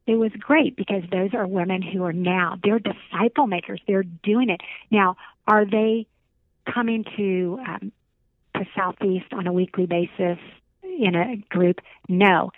it 0.06 0.16
was 0.16 0.32
great 0.38 0.76
because 0.76 1.02
those 1.10 1.34
are 1.34 1.46
women 1.46 1.82
who 1.82 2.04
are 2.04 2.12
now 2.12 2.58
they're 2.62 2.78
disciple 2.78 3.46
makers. 3.46 3.80
They're 3.86 4.02
doing 4.02 4.50
it 4.50 4.60
now. 4.90 5.16
Are 5.46 5.64
they 5.64 6.06
coming 6.72 7.04
to 7.16 7.60
um, 7.66 7.92
to 8.54 8.66
Southeast 8.76 9.32
on 9.32 9.46
a 9.46 9.52
weekly 9.52 9.86
basis 9.86 10.38
in 10.98 11.14
a 11.14 11.36
group? 11.48 11.80
No, 12.08 12.50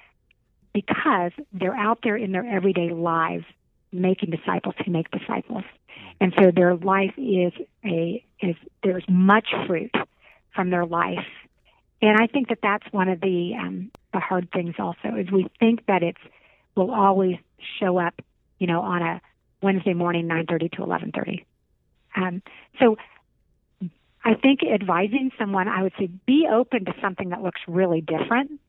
because 0.72 1.32
they're 1.52 1.76
out 1.76 2.00
there 2.02 2.16
in 2.16 2.32
their 2.32 2.46
everyday 2.46 2.90
lives 2.90 3.44
making 3.92 4.30
disciples 4.30 4.74
who 4.84 4.90
make 4.90 5.10
disciples, 5.10 5.64
and 6.20 6.34
so 6.38 6.50
their 6.50 6.74
life 6.74 7.14
is 7.16 7.52
a 7.84 8.24
is 8.40 8.56
there's 8.82 9.04
much 9.08 9.48
fruit 9.66 9.94
from 10.54 10.70
their 10.70 10.86
life. 10.86 11.26
And 12.02 12.16
I 12.20 12.26
think 12.26 12.48
that 12.48 12.58
that's 12.62 12.84
one 12.92 13.08
of 13.08 13.20
the 13.20 13.54
um, 13.58 13.90
the 14.12 14.20
hard 14.20 14.50
things 14.52 14.74
also 14.78 15.16
is 15.16 15.30
we 15.30 15.48
think 15.58 15.86
that 15.86 16.02
it's 16.02 16.20
will 16.74 16.92
always 16.92 17.36
show 17.80 17.98
up, 17.98 18.20
you 18.58 18.66
know, 18.66 18.82
on 18.82 19.02
a 19.02 19.20
Wednesday 19.62 19.94
morning, 19.94 20.26
9:30 20.26 20.72
to 20.72 20.82
11:30. 20.82 21.44
Um, 22.16 22.42
so 22.80 22.96
I 24.26 24.34
think 24.34 24.64
advising 24.64 25.30
someone, 25.38 25.68
I 25.68 25.84
would 25.84 25.92
say, 26.00 26.08
be 26.26 26.48
open 26.52 26.84
to 26.86 26.94
something 27.00 27.28
that 27.28 27.42
looks 27.42 27.60
really 27.68 28.00
different, 28.00 28.60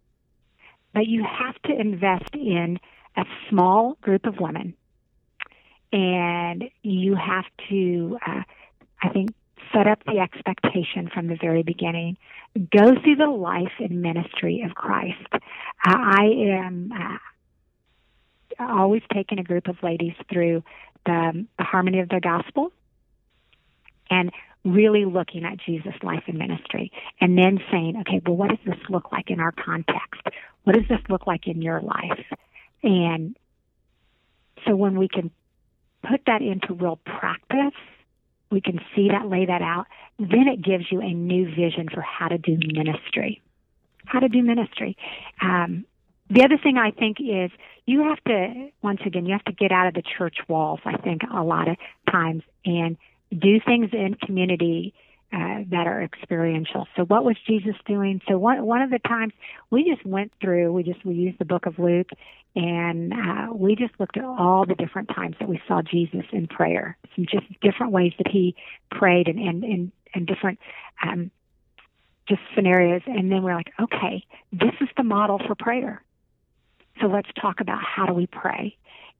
but 0.94 1.08
you 1.08 1.24
have 1.24 1.60
to 1.64 1.74
invest 1.74 2.36
in 2.36 2.80
a 3.16 3.24
small 3.50 3.98
group 4.02 4.28
of 4.28 4.40
women, 4.40 4.76
and 5.92 6.66
you 6.84 7.16
have 7.16 7.46
to, 7.70 8.20
uh, 8.26 8.44
I 9.02 9.10
think, 9.10 9.32
set 9.74 9.88
up 9.88 10.04
the 10.06 10.20
expectation 10.20 11.10
from 11.12 11.26
the 11.26 11.38
very 11.42 11.64
beginning. 11.64 12.18
Go 12.56 12.94
through 13.02 13.16
the 13.16 13.26
life 13.26 13.74
and 13.80 14.04
ministry 14.04 14.62
of 14.64 14.76
Christ. 14.76 15.28
Uh, 15.34 15.40
I 15.84 16.26
am. 16.50 16.92
Uh, 16.92 17.18
always 18.60 19.04
taking 19.14 19.38
a 19.38 19.44
group 19.44 19.68
of 19.68 19.76
ladies 19.84 20.14
through 20.32 20.64
the, 21.06 21.46
the 21.60 21.64
harmony 21.64 22.00
of 22.00 22.10
the 22.10 22.20
gospel 22.20 22.72
and 24.10 24.32
really 24.74 25.06
looking 25.06 25.46
at 25.46 25.58
Jesus' 25.58 25.96
life 26.04 26.24
and 26.28 26.38
ministry, 26.38 26.92
and 27.22 27.38
then 27.38 27.60
saying, 27.72 27.98
okay, 28.02 28.22
well, 28.26 28.36
what 28.36 28.50
does 28.50 28.60
this 28.66 28.90
look 28.90 29.12
like 29.12 29.30
in 29.30 29.40
our 29.40 29.52
context? 29.52 30.22
What 30.64 30.76
does 30.76 30.88
this 30.88 31.02
look 31.10 31.28
like 31.28 31.48
in 31.48 31.62
your 31.62 31.82
life? 31.82 32.26
And 32.84 33.36
so 34.66 34.76
when 34.76 34.98
we 34.98 35.08
can 35.08 35.32
put 36.10 36.22
that 36.28 36.42
into 36.42 36.74
real 36.74 37.00
practice, 37.06 37.80
we 38.50 38.62
can 38.62 38.80
see 38.96 39.10
that, 39.10 39.28
lay 39.28 39.46
that 39.46 39.62
out, 39.62 39.88
then 40.20 40.48
it 40.48 40.62
gives 40.62 40.86
you 40.92 41.02
a 41.02 41.14
new 41.14 41.46
vision 41.54 41.90
for 41.94 42.02
how 42.02 42.28
to 42.28 42.38
do 42.38 42.58
ministry. 42.58 43.42
How 44.06 44.20
to 44.20 44.30
do 44.30 44.42
ministry. 44.42 44.96
Um, 45.42 45.86
the 46.30 46.44
other 46.44 46.58
thing 46.58 46.78
I 46.78 46.92
think 46.92 47.18
is 47.20 47.52
you 47.86 48.04
have 48.04 48.24
to, 48.26 48.70
once 48.82 49.02
again, 49.06 49.26
you 49.26 49.34
have 49.34 49.46
to 49.46 49.54
get 49.54 49.72
out 49.72 49.88
of 49.88 49.94
the 49.94 50.04
church 50.18 50.38
walls, 50.48 50.80
I 50.86 50.98
think, 50.98 51.22
a 51.24 51.44
lot 51.44 51.68
of 51.68 51.78
times, 52.10 52.44
and 52.66 52.98
do 53.32 53.60
things 53.66 53.90
in 53.94 54.16
community 54.16 54.94
uh, 55.34 55.60
that 55.70 55.88
are 55.88 56.02
experiential. 56.02 56.88
So, 56.96 57.04
what 57.04 57.26
was 57.26 57.36
Jesus 57.46 57.76
doing? 57.86 58.22
So, 58.30 58.38
one 58.38 58.66
one 58.66 58.82
of 58.82 58.90
the 58.90 59.00
times 59.00 59.34
we 59.70 59.84
just 59.84 60.06
went 60.06 60.32
through, 60.40 60.72
we 60.72 60.84
just 60.84 61.04
we 61.06 61.16
used 61.16 61.38
the 61.38 61.46
book 61.46 61.66
of 61.66 61.78
Luke, 61.80 62.10
and 62.56 63.12
uh, 63.12 63.54
we 63.54 63.76
just 63.76 63.94
looked 64.00 64.16
at 64.16 64.24
all 64.24 64.66
the 64.66 64.76
different 64.76 65.10
times 65.10 65.36
that 65.40 65.50
we 65.50 65.62
saw 65.68 65.82
Jesus 65.82 66.24
in 66.32 66.48
prayer, 66.48 66.98
some 67.16 67.26
just 67.30 67.46
different 67.60 67.92
ways 67.92 68.14
that 68.20 68.28
he 68.28 68.56
prayed, 68.90 69.28
and 69.28 69.38
and 69.38 69.64
and, 69.64 69.92
and 70.14 70.28
different. 70.28 70.60
Um, 71.04 71.32
just 72.30 72.42
scenarios, 72.56 73.02
and 73.06 73.32
then 73.32 73.42
we're 73.42 73.56
like, 73.56 73.72
okay, 73.80 74.26
this 74.52 74.74
is 74.82 74.90
the 74.98 75.04
model 75.04 75.40
for 75.46 75.56
prayer. 75.56 76.04
So 77.00 77.08
let's 77.08 77.30
talk 77.40 77.62
about 77.62 77.82
how 77.82 78.06
do 78.06 78.14
we 78.14 78.28
pray, 78.28 78.78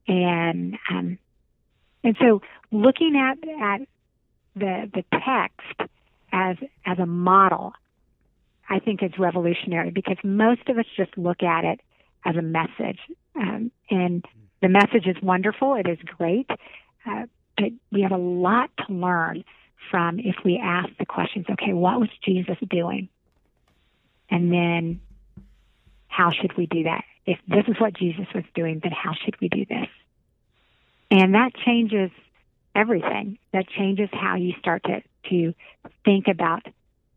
and 0.08 0.78
um, 0.90 1.18
and 2.04 2.16
so 2.22 2.42
looking 2.72 3.16
at 3.18 3.38
at 3.62 3.88
the 4.60 4.90
the 4.94 5.04
text 5.12 5.92
as 6.32 6.58
as 6.86 7.00
a 7.00 7.06
model, 7.06 7.74
I 8.70 8.80
think 8.80 9.04
is 9.04 9.12
revolutionary 9.18 9.92
because 9.92 10.18
most 10.24 10.68
of 10.68 10.78
us 10.78 10.86
just 10.96 11.18
look 11.18 11.44
at 11.44 11.66
it 11.66 11.80
as 12.26 12.36
a 12.36 12.42
message, 12.42 13.00
um, 13.36 13.72
and 13.90 14.26
the 14.62 14.70
message 14.70 15.06
is 15.06 15.16
wonderful. 15.22 15.76
It 15.76 15.88
is 15.88 16.00
great, 16.18 16.50
uh, 17.06 17.24
but 17.56 17.72
we 17.92 18.02
have 18.02 18.12
a 18.12 18.18
lot 18.18 18.70
to 18.86 18.94
learn 18.94 19.44
from 19.90 20.20
if 20.20 20.36
we 20.44 20.60
ask 20.62 20.90
the 21.00 21.06
questions. 21.06 21.46
Okay, 21.50 21.74
what 21.74 22.00
was 22.00 22.10
Jesus 22.26 22.58
doing? 22.70 23.10
And 24.30 24.52
then, 24.52 25.00
how 26.08 26.32
should 26.32 26.58
we 26.58 26.66
do 26.66 26.84
that? 26.84 27.04
If 27.26 27.40
this 27.48 27.64
is 27.68 27.80
what 27.80 27.94
Jesus 27.94 28.26
was 28.34 28.44
doing, 28.56 28.80
then 28.82 28.92
how 28.92 29.14
should 29.14 29.40
we 29.40 29.50
do 29.50 29.66
this? 29.66 29.88
And 31.12 31.36
that 31.36 31.52
changes 31.66 32.12
everything. 32.78 33.38
That 33.52 33.68
changes 33.68 34.10
how 34.14 34.36
you 34.36 34.54
start 34.60 34.84
to, 34.84 35.02
to 35.30 35.54
think 36.06 36.28
about 36.28 36.66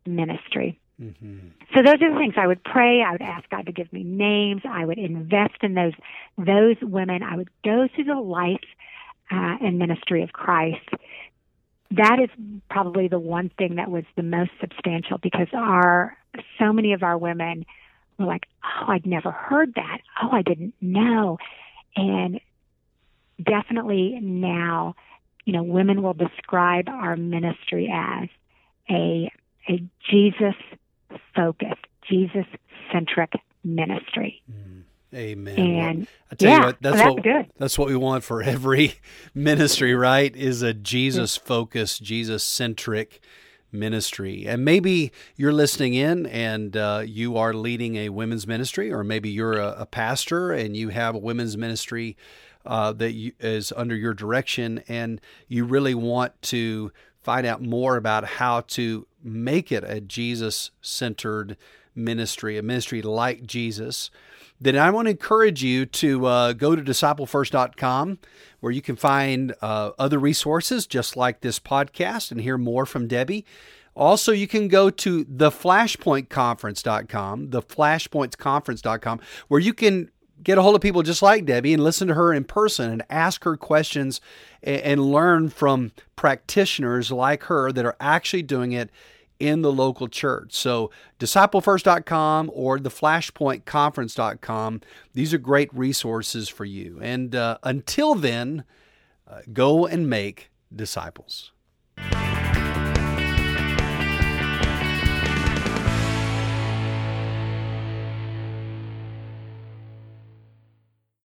ministry. 0.07 0.81
Mm-hmm. 1.01 1.39
So 1.75 1.83
those 1.83 1.95
are 2.03 2.13
the 2.13 2.19
things 2.19 2.35
I 2.37 2.47
would 2.47 2.63
pray. 2.63 3.03
I 3.03 3.13
would 3.13 3.23
ask 3.23 3.49
God 3.49 3.67
to 3.67 3.73
give 3.73 3.93
me 3.93 4.03
names. 4.03 4.63
I 4.69 4.85
would 4.85 4.99
invest 4.99 5.63
in 5.63 5.75
those 5.75 5.95
those 6.37 6.77
women. 6.83 7.23
I 7.23 7.37
would 7.37 7.49
go 7.65 7.89
through 7.95 8.05
the 8.05 8.21
life 8.21 8.59
uh, 9.31 9.57
and 9.63 9.79
ministry 9.79 10.23
of 10.23 10.33
Christ. 10.33 10.87
That 11.93 12.19
is 12.23 12.29
probably 12.69 13.09
the 13.09 13.19
one 13.19 13.51
thing 13.57 13.77
that 13.77 13.91
was 13.91 14.05
the 14.17 14.23
most 14.23 14.51
substantial 14.61 15.19
because 15.19 15.49
our 15.55 16.17
so 16.59 16.73
many 16.73 16.93
of 16.93 17.03
our 17.03 17.17
women 17.17 17.65
were 18.19 18.27
like, 18.27 18.47
"Oh, 18.63 18.93
I'd 18.93 19.07
never 19.07 19.31
heard 19.31 19.75
that. 19.77 19.99
Oh, 20.23 20.31
I 20.33 20.43
didn't 20.43 20.75
know," 20.83 21.39
and 21.97 22.41
definitely 23.43 24.19
now 24.21 24.97
you 25.45 25.53
know, 25.53 25.63
women 25.63 26.03
will 26.03 26.15
describe 26.15 26.89
our 26.89 27.17
ministry 27.17 27.91
as 27.93 28.29
a 28.89 29.31
a 29.69 29.83
Jesus 30.11 30.55
focused, 31.35 31.87
Jesus 32.09 32.47
centric 32.93 33.33
ministry. 33.65 34.43
Mm. 34.51 34.83
Amen. 35.13 35.59
And 35.59 36.07
I 36.31 36.35
tell 36.37 36.49
yeah, 36.49 36.57
you 36.59 36.67
what, 36.67 36.77
that's 36.81 36.97
well, 36.97 37.15
what 37.15 37.25
good. 37.25 37.51
that's 37.59 37.77
what 37.77 37.89
we 37.89 37.97
want 37.97 38.23
for 38.23 38.43
every 38.43 38.95
ministry, 39.35 39.95
right? 39.95 40.35
Is 40.37 40.63
a 40.63 40.73
Jesus 40.73 41.37
focused, 41.37 42.03
Jesus 42.03 42.45
centric 42.45 43.21
ministry. 43.73 44.47
And 44.47 44.65
maybe 44.65 45.13
you're 45.37 45.53
listening 45.53 45.95
in 45.95 46.27
and 46.27 46.77
uh, 46.77 47.03
you 47.07 47.37
are 47.37 47.55
leading 47.55 47.97
a 47.97 48.09
women's 48.09 48.47
ministry, 48.47 48.93
or 48.93 49.05
maybe 49.05 49.31
you're 49.31 49.59
a, 49.59 49.77
a 49.79 49.87
pastor 49.87 50.53
and 50.53 50.77
you 50.77 50.89
have 50.89 51.15
a 51.15 51.19
women's 51.19 51.57
ministry 51.57 52.17
uh, 52.67 52.93
that 52.93 53.13
you, 53.13 53.33
is 53.41 53.73
under 53.77 53.95
your 53.95 54.15
direction, 54.15 54.83
and 54.87 55.21
you 55.49 55.65
really 55.65 55.95
want 55.95 56.41
to 56.43 56.93
find 57.23 57.47
out 57.47 57.63
more 57.63 57.97
about 57.97 58.25
how 58.25 58.61
to 58.63 59.07
make 59.23 59.73
it 59.73 59.85
a 59.85 60.01
Jesus 60.01 60.71
centered 60.81 61.57
ministry, 61.95 62.59
a 62.59 62.63
ministry 62.63 63.03
like 63.03 63.47
Jesus, 63.47 64.11
then 64.61 64.77
I 64.77 64.91
want 64.91 65.07
to 65.07 65.11
encourage 65.11 65.65
you 65.65 65.87
to 65.87 66.27
uh, 66.27 66.53
go 66.53 66.77
to 66.77 66.83
disciplefirst.com 66.83 68.19
where 68.61 68.73
you 68.73 68.83
can 68.83 68.97
find 68.97 69.55
uh, 69.63 69.93
other 69.99 70.19
resources 70.19 70.87
just 70.87 71.17
like 71.17 71.41
this 71.41 71.59
podcast 71.59 72.31
and 72.31 72.43
hear 72.43 72.59
more 72.59 72.85
from 72.85 73.09
Debbie. 73.09 73.47
Also, 73.97 74.33
you 74.33 74.47
can 74.47 74.69
go 74.69 74.91
to 74.91 75.25
theflashpointconference.com, 75.25 77.49
theflashpointsconference.com, 77.49 79.21
where 79.49 79.61
you 79.61 79.75
can 79.75 80.11
get 80.43 80.59
a 80.59 80.63
hold 80.63 80.75
of 80.75 80.81
people 80.81 81.03
just 81.03 81.23
like 81.23 81.45
Debbie 81.45 81.75
and 81.75 81.83
listen 81.83 82.09
to 82.09 82.15
her 82.15 82.33
in 82.33 82.45
person 82.45 82.91
and 82.91 83.03
ask 83.11 83.45
her 83.45 83.57
questions 83.57 84.21
and, 84.63 84.81
and 84.83 85.13
learn 85.13 85.49
from 85.49 85.93
practitioners 86.17 87.11
like 87.11 87.45
her 87.45 87.73
that 87.73 87.85
are 87.85 87.97
actually 88.01 88.43
doing 88.43 88.73
it 88.73 88.91
in 89.41 89.63
the 89.63 89.73
local 89.73 90.07
church. 90.07 90.53
So, 90.53 90.91
disciplefirst.com 91.19 92.51
or 92.55 92.79
theflashpointconference.com, 92.79 94.81
these 95.15 95.35
are 95.35 95.39
great 95.39 95.75
resources 95.75 96.49
for 96.49 96.65
you. 96.65 97.01
And 97.03 97.35
uh, 97.35 97.59
until 97.63 98.15
then, 98.15 98.65
uh, 99.27 99.41
go 99.53 99.87
and 99.87 100.09
make 100.09 100.51
disciples. 100.75 101.53